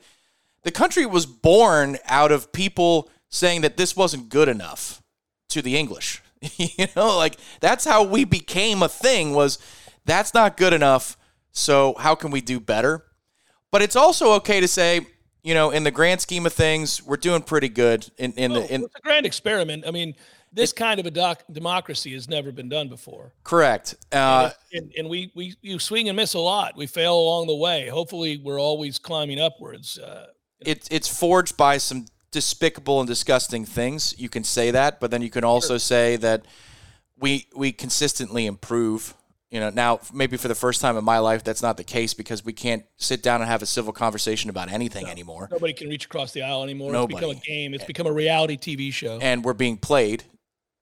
[0.63, 5.01] the country was born out of people saying that this wasn't good enough
[5.49, 6.21] to the English.
[6.57, 9.33] you know, like that's how we became a thing.
[9.33, 9.57] Was
[10.05, 11.17] that's not good enough?
[11.51, 13.03] So how can we do better?
[13.71, 15.07] But it's also okay to say,
[15.43, 18.09] you know, in the grand scheme of things, we're doing pretty good.
[18.17, 19.85] In in the in it's a grand experiment.
[19.87, 20.15] I mean,
[20.53, 23.33] this kind of a doc- democracy has never been done before.
[23.43, 23.95] correct.
[24.11, 26.75] Uh, and, and we, we you swing and miss a lot.
[26.77, 27.87] We fail along the way.
[27.87, 29.97] Hopefully, we're always climbing upwards.
[29.99, 30.27] Uh,
[30.59, 34.13] it's it's forged by some despicable and disgusting things.
[34.17, 36.45] You can say that, but then you can also say that
[37.17, 39.13] we we consistently improve.
[39.49, 42.13] You know, now maybe for the first time in my life, that's not the case
[42.13, 45.87] because we can't sit down and have a civil conversation about anything anymore, nobody can
[45.87, 46.93] reach across the aisle anymore.
[46.93, 47.73] It's become a game.
[47.73, 49.19] It's become a reality TV show.
[49.21, 50.25] and we're being played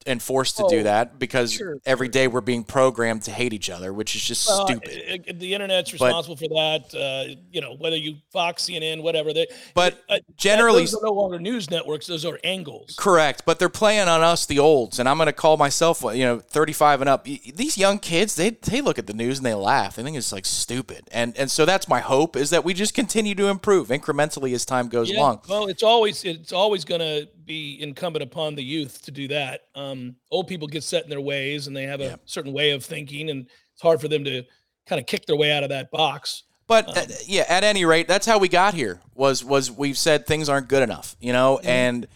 [0.06, 3.52] and forced to do Oh, that because sure, every day we're being programmed to hate
[3.52, 5.02] each other, which is just Well, stupid.
[5.26, 6.94] uh, uh, the internet's responsible for that.
[6.94, 9.32] Uh, you know, whether you Fox, CNN, whatever.
[9.32, 12.06] They, But uh, generally, those are no longer news networks.
[12.06, 12.94] Those are angles.
[12.98, 16.24] Correct, but they're playing on us, the olds, and I'm going to call myself, you
[16.24, 17.24] know, 35 and up.
[17.24, 19.96] These young kids, they they look at the news and they laugh.
[19.96, 22.94] They think it's like stupid, and and so that's my hope is that we just
[22.94, 25.40] continue to improve incrementally as time goes Yeah, along.
[25.48, 29.62] well, it's always it's always going to be incumbent upon the youth to do that.
[29.74, 32.16] Um, old people get set in their ways, and they have a Yeah.
[32.26, 34.42] certain way of thinking, and it's hard for them to
[34.86, 36.42] kind of kick their way out of that box.
[36.66, 39.00] But Um, uh, yeah, at any rate, that's how we got here.
[39.14, 42.08] Was was we've said things aren't good enough, you know, and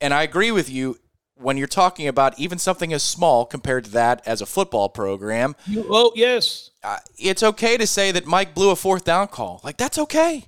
[0.00, 0.98] and I agree with you
[1.36, 5.54] when you're talking about even something as small compared to that as a football program.
[5.76, 9.60] Oh yes, uh, it's okay to say that Mike blew a fourth down call.
[9.62, 10.46] Like that's okay.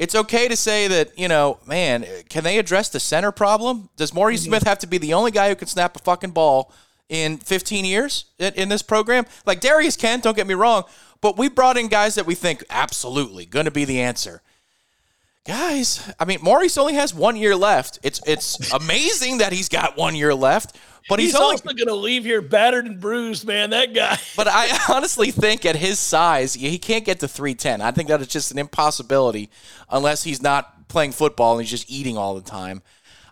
[0.00, 2.06] It's okay to say that you know, man.
[2.30, 3.90] Can they address the center problem?
[3.96, 4.52] Does Maurice mm-hmm.
[4.52, 6.72] Smith have to be the only guy who can snap a fucking ball
[7.10, 9.26] in 15 years in, in this program?
[9.44, 10.84] Like Darius Kent, don't get me wrong,
[11.20, 14.40] but we brought in guys that we think absolutely going to be the answer.
[15.46, 17.98] Guys, I mean, Maurice only has one year left.
[18.02, 20.76] It's it's amazing that he's got one year left,
[21.08, 23.70] but he's, he's, only also going to leave here battered and bruised, man.
[23.70, 24.18] That guy.
[24.36, 27.80] but I honestly think at his size, he can't get to 310.
[27.80, 29.50] I think that is just an impossibility
[29.88, 32.82] unless he's not playing football and he's just eating all the time.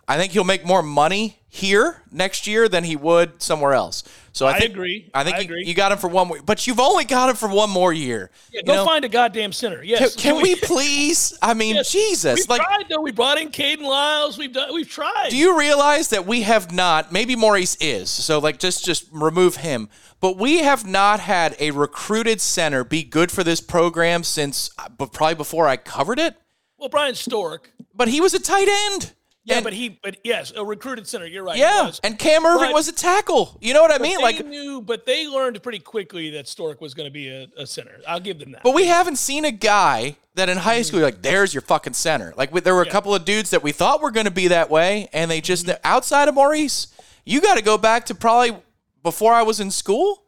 [0.07, 4.03] I think he'll make more money here next year than he would somewhere else.
[4.31, 5.09] So I, I think, agree.
[5.13, 5.63] I think I you, agree.
[5.65, 8.29] you got him for one more, but you've only got him for one more year.
[8.53, 9.77] Yeah, go know, find a goddamn center.
[9.79, 10.15] can, Yes.
[10.15, 11.37] can we please?
[11.41, 11.91] I mean, Yes.
[11.91, 12.61] Jesus, We've like.
[12.61, 13.01] tried though.
[13.01, 14.37] We brought in Kayden Lyles.
[14.37, 14.73] We've done.
[14.73, 15.29] We've tried.
[15.31, 17.11] Do you realize that we have not?
[17.11, 18.11] Maybe Maurice is.
[18.11, 19.89] So like, just just remove him.
[20.21, 24.89] But we have not had a recruited center be good for this program since, uh,
[24.89, 26.35] but probably before I covered it.
[26.77, 27.71] well, Bryan Stork.
[27.95, 29.13] But he was a tight end.
[29.49, 29.89] Yeah, And- but he.
[30.01, 31.25] But yes, a recruited center.
[31.25, 31.57] You're right.
[31.57, 33.57] yeah, and Cam Erving But- was a tackle.
[33.61, 34.17] You know what I mean?
[34.17, 37.47] they Like, knew, but they learned pretty quickly that Stork was going to be a,
[37.57, 37.99] a center.
[38.07, 38.63] I'll give them that.
[38.63, 41.93] but we haven't seen a guy that in high school you're like, there's your fucking
[41.93, 42.33] center.
[42.37, 44.47] Like, we, there were a couple of dudes that we thought were going to be
[44.49, 45.79] that way, and they just Mm-hmm.
[45.83, 46.87] outside of Maurice,
[47.25, 48.55] you got to go back to probably
[49.03, 50.23] before I was in school.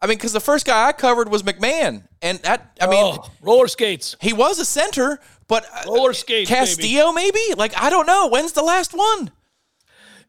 [0.00, 3.30] I mean, because the first guy I covered was McMahon, and that I mean, oh,
[3.40, 6.50] roller skates, he was a center, but uh, roller skates.
[6.50, 7.40] Castillo maybe.
[7.56, 8.28] Like I don't know.
[8.28, 9.30] When's the last one?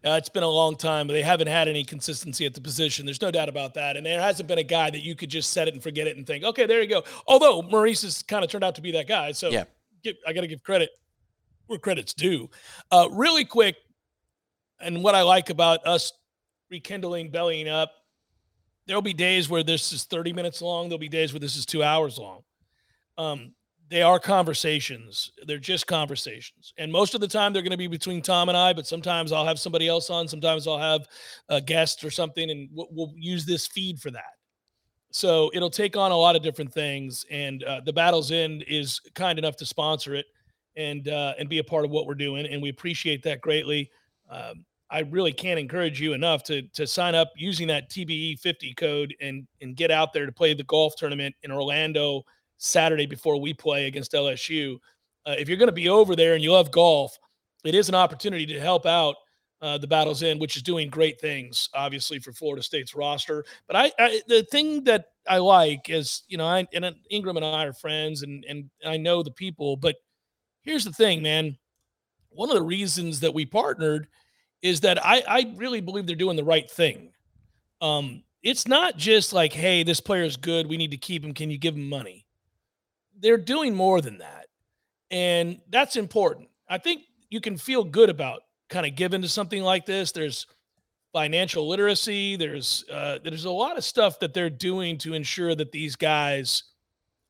[0.05, 3.05] Uh, it's been a long time, but they haven't had any consistency at the position.
[3.05, 3.97] There's no doubt about that.
[3.97, 6.15] And there hasn't been a guy that you could just set it and forget it
[6.18, 7.03] and think, okay, there you go.
[7.26, 9.32] Although Maurice has kind of turned out to be that guy.
[9.32, 9.63] So Yeah.
[10.03, 10.91] give, I got to give credit
[11.65, 12.49] where credit's due.
[12.91, 13.76] Uh, really quick,
[14.80, 16.13] and what I like about us
[16.70, 17.91] rekindling, bellying up,
[18.86, 20.89] there'll be days where this is 30 minutes long.
[20.89, 22.43] There'll be days where this is two hours long.
[23.18, 23.53] Um,
[23.90, 25.32] they are conversations.
[25.46, 26.74] They're just conversations.
[26.78, 29.32] And most of the time they're going to be between Tom and I, but sometimes
[29.32, 30.28] I'll have somebody else on.
[30.28, 31.08] Sometimes I'll have
[31.50, 34.34] a guest or something, and we'll, we'll use this feed for that.
[35.12, 39.00] So it'll take on a lot of different things, and uh, the Battle's End is
[39.16, 40.26] kind enough to sponsor it
[40.76, 43.90] and uh, and be a part of what we're doing, and we appreciate that greatly.
[44.30, 48.74] Um, I really can't encourage you enough to to sign up using that TBE 50
[48.74, 52.24] code and and get out there to play the golf tournament in Orlando
[52.58, 54.80] Saturday before we play against LSU.
[55.26, 57.18] Uh, if you're going to be over there and you love golf,
[57.64, 59.16] it is an opportunity to help out
[59.62, 63.43] uh, the Battle's End, which is doing great things, obviously for Florida State's roster.
[63.66, 67.45] But I, I the thing that I like is, you know, I and Ingram and
[67.45, 69.76] I are friends, and and I know the people.
[69.76, 69.95] But
[70.62, 71.58] here's the thing, man.
[72.30, 74.08] One of the reasons that we partnered
[74.62, 77.12] is that I I really believe they're doing the right thing.
[77.82, 81.34] Um, it's not just like, hey, this player is good, we need to keep him.
[81.34, 82.26] Can you give him money?
[83.20, 84.47] They're doing more than that,
[85.11, 86.49] and that's important.
[86.70, 90.11] I think you can feel good about kind of given to something like this.
[90.11, 90.45] There's
[91.13, 92.36] financial literacy.
[92.36, 96.63] There's uh, there's a lot of stuff that they're doing to ensure that these guys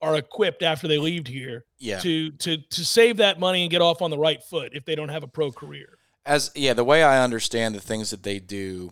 [0.02, 2.00] are equipped after they leave here yeah.
[2.00, 4.96] to to to save that money and get off on the right foot if they
[4.96, 5.98] don't have a pro career.
[6.26, 8.92] As yeah, the way I understand the things that they do,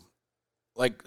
[0.76, 1.04] like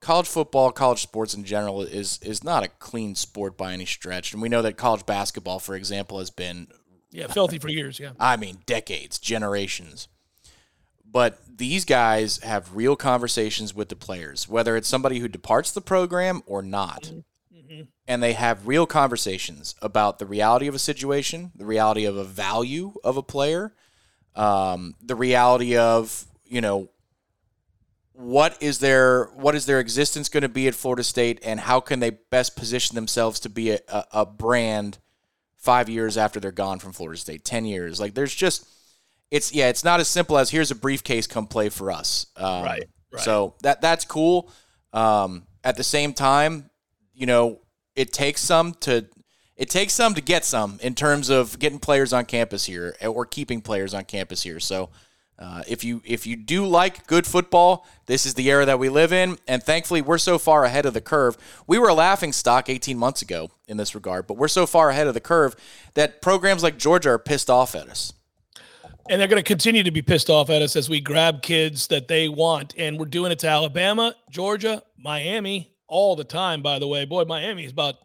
[0.00, 4.32] college football, college sports in general is is not a clean sport by any stretch,
[4.32, 6.68] and we know that college basketball, for example, has been
[7.10, 8.00] yeah filthy for years.
[8.00, 10.08] Yeah, I mean decades, generations.
[11.12, 15.80] But these guys have real conversations with the players, whether it's somebody who departs the
[15.80, 17.02] program or not.
[17.02, 17.58] Mm-hmm.
[17.58, 17.82] mm-hmm.
[18.06, 22.24] And they have real conversations about the reality of a situation, the reality of a
[22.24, 23.72] value of a player,
[24.34, 26.90] um, the reality of, you know,
[28.20, 31.80] what is their what is their existence going to be at Florida State, and how
[31.80, 34.98] can they best position themselves to be a, a, a brand
[35.56, 37.98] five years after they're gone from Florida State, ten years?
[37.98, 38.68] Like, there's just
[39.30, 42.26] it's yeah, it's not as simple as here's a briefcase, come play for us.
[42.36, 43.22] Um, right, right.
[43.22, 44.50] So that that's cool.
[44.92, 46.68] Um, at the same time,
[47.14, 47.60] you know,
[47.96, 49.06] it takes some to
[49.56, 53.24] it takes some to get some in terms of getting players on campus here or
[53.24, 54.60] keeping players on campus here.
[54.60, 54.90] So.
[55.40, 58.90] Uh, if you if you do like good football, this is the era that we
[58.90, 61.38] live in, and thankfully we're so far ahead of the curve.
[61.66, 64.90] We were a laughing stock 18 months ago in this regard, but we're so far
[64.90, 65.56] ahead of the curve
[65.94, 68.12] that programs like Georgia are pissed off at us.
[69.08, 71.86] And they're going to continue to be pissed off at us as we grab kids
[71.86, 72.74] that they want.
[72.76, 77.06] And we're doing it to Alabama, Georgia, Miami all the time, by the way.
[77.06, 77.96] Boy, Miami is about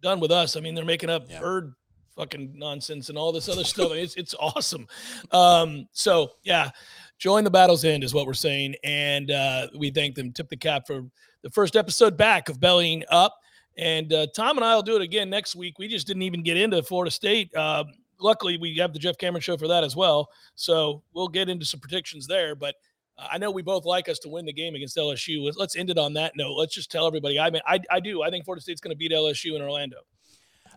[0.00, 0.56] done with us.
[0.56, 1.40] I mean, they're making up yeah.
[1.40, 1.74] bird
[2.16, 3.92] fucking nonsense and all this other stuff.
[3.92, 4.86] It's, it's awesome.
[5.30, 6.70] Um, so, yeah,
[7.18, 8.76] join the battle's end is what we're saying.
[8.84, 11.02] And uh, we thank them, tip the cap for
[11.42, 13.36] the first episode back of Bellying Up.
[13.76, 15.78] And uh, Tom and I will do it again next week.
[15.78, 17.54] We just didn't even get into Florida State.
[17.54, 17.84] Uh,
[18.20, 20.28] luckily we have the Jeff Cameron show for that as well.
[20.54, 22.54] So we'll get into some predictions there.
[22.54, 22.76] But
[23.18, 25.52] uh, I know we both like us to win the game against LSU.
[25.56, 26.54] Let's end it on that note.
[26.54, 27.38] Let's just tell everybody.
[27.38, 28.22] I mean, I, I do.
[28.22, 29.98] I think Florida State's going to beat LSU in Orlando.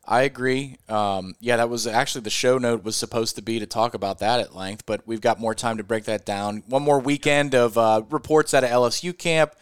[0.08, 0.78] I agree.
[0.88, 4.20] Um, yeah, that was actually the show note was supposed to be to talk about
[4.20, 6.64] that at length, but we've got more time to break that down.
[6.68, 9.54] One more weekend of uh, reports out of LSU camp.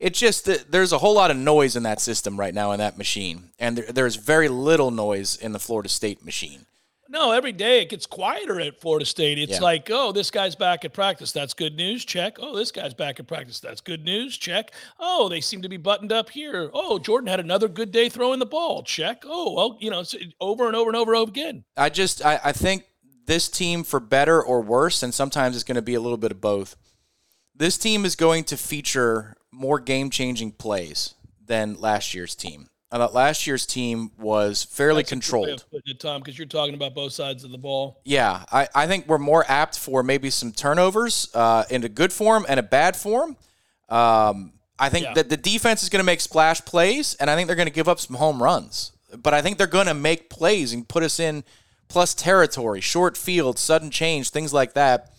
[0.00, 2.96] It just there's a whole lot of noise in that system right now in that
[2.96, 6.64] machine, and there, there's very little noise in the Florida State machine.
[7.14, 9.38] No, every day it gets quieter at Florida State.
[9.38, 9.60] It's yeah.
[9.60, 11.30] like, oh, this guy's back at practice.
[11.30, 12.04] That's good news.
[12.04, 12.38] Check.
[12.40, 13.60] Oh, this guy's back at practice.
[13.60, 14.36] That's good news.
[14.36, 14.72] Check.
[14.98, 16.72] Oh, they seem to be buttoned up here.
[16.74, 18.82] Oh, Jordan had another good day throwing the ball.
[18.82, 19.22] Check.
[19.24, 20.02] Oh, well, you know,
[20.40, 21.62] over and over and over again.
[21.76, 22.84] I just, I, I think
[23.26, 26.32] this team, for better or worse, and sometimes it's going to be a little bit
[26.32, 26.74] of both.
[27.54, 31.14] This team is going to feature more game changing plays
[31.46, 32.66] than last year's team.
[32.94, 35.64] I thought last year's team was fairly That's controlled.
[35.72, 38.00] It, Tom, because you're talking about both sides of the ball.
[38.04, 42.12] Yeah, I, I think we're more apt for maybe some turnovers uh, in a good
[42.12, 43.36] form and a bad form.
[43.88, 45.14] Um, I think yeah.
[45.14, 47.74] that the defense is going to make splash plays, and I think they're going to
[47.74, 48.92] give up some home runs.
[49.12, 51.42] But I think they're going to make plays and put us in
[51.88, 55.10] plus territory, short field, sudden change, things like that.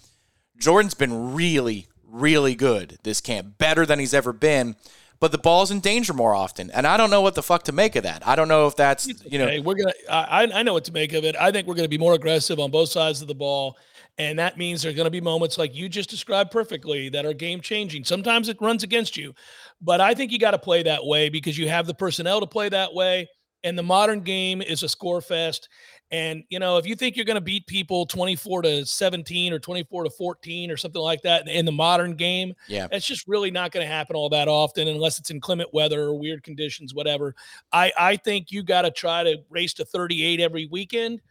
[0.57, 4.77] Jordan's been really, really good this camp, better than he's ever been
[5.19, 6.69] but the ball's in danger more often.
[6.71, 8.25] And I don't know what the fuck to make of that.
[8.27, 9.61] I don't know if that's you know.
[9.61, 9.93] we're gonna.
[10.09, 11.35] I I know what to make of it.
[11.35, 13.77] I think we're gonna be more aggressive on both sides of the ball.
[14.17, 17.25] And that means there are going to be moments like you just described perfectly that
[17.25, 18.05] are game changing.
[18.05, 19.33] Sometimes it runs against you,
[19.81, 22.47] but I think you got to play that way because you have the personnel to
[22.47, 23.27] play that way.
[23.65, 25.69] And the modern game is a score fest.
[26.11, 29.59] And you know, if you think you're going to beat people 24 to 17 or
[29.59, 33.49] 24 to 14 or something like that in the modern game, yeah, it's just really
[33.49, 37.33] not going to happen all that often unless it's inclement weather or weird conditions, whatever.
[37.71, 41.21] I I think you got to try to race to 38 every weekend,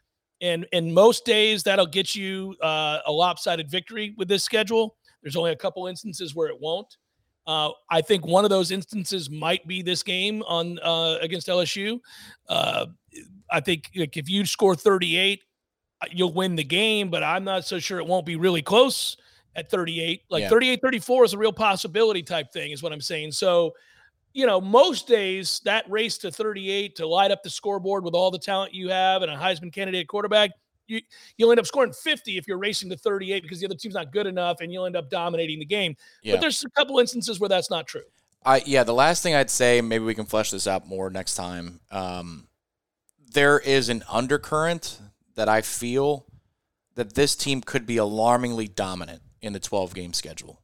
[0.41, 4.97] and and most days that'll get you uh, a lopsided victory with this schedule.
[5.23, 6.97] There's only a couple instances where it won't.
[7.47, 12.01] Uh, I think one of those instances might be this game on uh, against LSU.
[12.49, 12.87] Uh,
[13.51, 15.43] I think like, if you score 38,
[16.01, 19.17] uh, you'll win the game, but I'm not so sure it won't be really close
[19.57, 20.23] at 38.
[20.31, 20.49] Like Yeah.
[20.49, 23.33] 38 34 is a real possibility type thing, is what I'm saying.
[23.33, 23.75] So,
[24.33, 28.31] you know, most days that race to 38 to light up the scoreboard with all
[28.31, 30.51] the talent you have and a Heisman candidate quarterback,
[30.87, 31.01] you,
[31.37, 34.13] you'll end up scoring 50 if you're racing to 38 because the other team's not
[34.13, 35.97] good enough and you'll end up dominating the game.
[36.23, 36.35] Yeah.
[36.35, 38.03] But there's a couple instances where that's not true.
[38.45, 41.35] I yeah, the last thing I'd say, maybe we can flesh this out more next
[41.35, 41.81] time.
[41.91, 42.47] Um,
[43.35, 44.99] there is an undercurrent
[45.35, 46.27] that I feel
[46.95, 50.61] that this team could be alarmingly dominant in the 12 game schedule.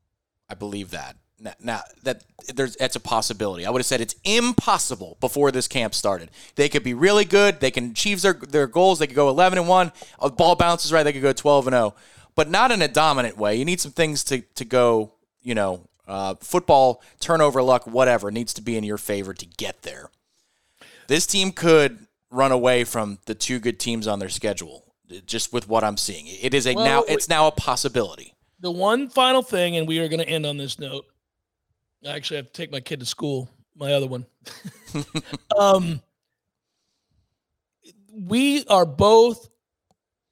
[0.49, 1.17] I believe that.
[1.39, 3.65] Now, now that there's that's a possibility.
[3.65, 6.31] I would have said it's impossible before this camp started.
[6.57, 7.61] They could be really good.
[7.61, 8.99] They can achieve their their goals.
[8.99, 9.93] They could go 11 and one.
[10.19, 11.03] A ball bounces right.
[11.03, 11.95] They could go 12 and 0,
[12.35, 13.57] but not in a dominant way.
[13.57, 15.15] You need some things to to go.
[15.43, 19.81] You know, uh, football turnover luck, whatever needs to be in your favor to get
[19.83, 20.11] there.
[21.07, 24.85] This team could run away from the two good teams on their schedule.
[25.27, 27.03] Just with what I'm seeing, it is a Well, now.
[27.03, 28.35] It's now a possibility.
[28.61, 31.05] The one final thing, and we are going to end on this note.
[32.07, 34.27] I actually have to take my kid to school, my other one.
[35.59, 36.01] um,
[38.15, 39.49] we are both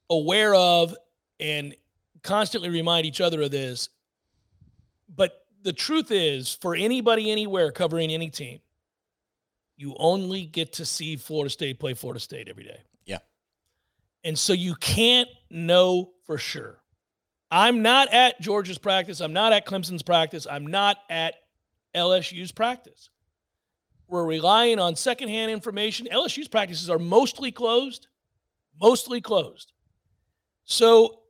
[0.09, 0.95] aware of
[1.39, 1.75] and
[2.23, 3.89] constantly remind each other of this.
[5.13, 8.59] But the truth is, for anybody anywhere covering any team,
[9.79, 12.81] you only get to see Florida State play Florida State every day.
[13.05, 13.19] Yeah.
[14.25, 16.81] And so you can't know for sure.
[17.49, 19.21] I'm not at Georgia's practice.
[19.21, 20.45] I'm not at Clemson's practice.
[20.51, 21.35] I'm not at
[21.95, 23.09] LSU's practice.
[24.09, 26.09] We're relying on secondhand information.
[26.11, 28.07] LSU's practices are mostly closed,
[28.81, 29.71] mostly closed.
[30.65, 31.21] So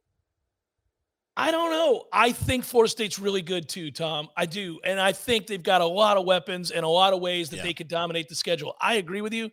[1.40, 2.06] I don't know.
[2.12, 4.28] I think Florida State's really good too, Tom.
[4.36, 4.80] I do.
[4.84, 7.58] And I think they've got a lot of weapons and a lot of ways that
[7.58, 7.64] Yeah.
[7.64, 8.76] they could dominate the schedule.
[8.82, 9.52] I agree with you.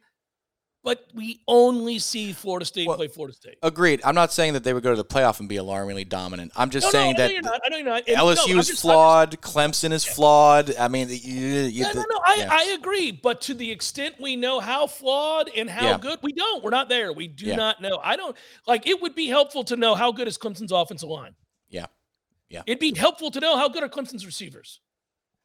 [0.85, 3.57] But we only see Florida State Well, play Florida State.
[3.61, 4.01] Agreed.
[4.05, 6.53] I'm not saying that they would go to the playoff and be alarmingly dominant.
[6.55, 7.61] I'm just No, no, saying I know that you're not.
[7.65, 8.03] I know you're not.
[8.07, 9.41] And no, LSU is just- I'm just- flawed.
[9.41, 10.77] Clemson is flawed.
[10.77, 12.21] I mean, you, you, No, no, no.
[12.25, 12.49] I, yeah.
[12.53, 13.11] I agree.
[13.11, 15.99] But to the extent we know how flawed and how Yeah.
[15.99, 16.63] good, we don't.
[16.63, 17.13] We're not there.
[17.13, 17.57] We do Yeah.
[17.57, 17.99] not know.
[18.01, 18.37] I don't
[18.69, 21.35] like it would be helpful to know how good is Clemson's offensive line.
[22.49, 22.63] Yeah.
[22.67, 24.81] It'd be helpful to know how good are Clemson's receivers.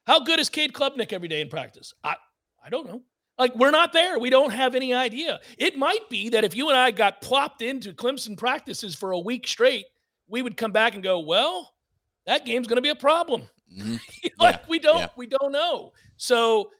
[0.06, 1.94] How good is Cade Klubnik every day in practice?
[2.02, 2.16] I
[2.64, 3.02] I don't know.
[3.38, 4.18] Like we're not there.
[4.18, 5.40] We don't have any idea.
[5.58, 9.18] It might be that if you and I got plopped into Clemson practices for a
[9.18, 9.86] week straight,
[10.28, 11.72] we would come back and go, "Well,
[12.26, 14.00] that game's going to be a problem." Mhm.
[14.38, 15.08] like Yeah, we don't yeah.
[15.16, 15.92] we don't know.
[16.16, 16.70] So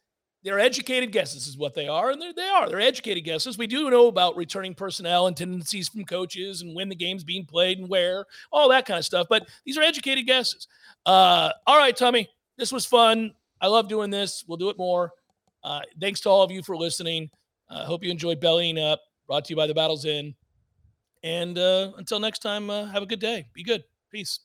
[0.44, 2.68] they're educated guesses is what they are, and they are.
[2.68, 3.58] They're educated guesses.
[3.58, 7.44] We do know about returning personnel and tendencies from coaches and when the game's being
[7.44, 9.28] played and where, all that kind of stuff.
[9.30, 10.66] But these are educated guesses.
[11.06, 12.28] Uh, all right, Tommy,
[12.58, 13.32] this was fun.
[13.60, 14.44] I love doing this.
[14.46, 15.12] We'll do it more.
[15.62, 17.30] Uh, thanks to all of you for listening.
[17.70, 20.34] I hope you enjoyed Bellying Up, brought to you by the Battle's End.
[21.22, 23.46] And uh, until next time, uh, have a good day.
[23.54, 23.84] Be good.
[24.10, 24.40] Peace.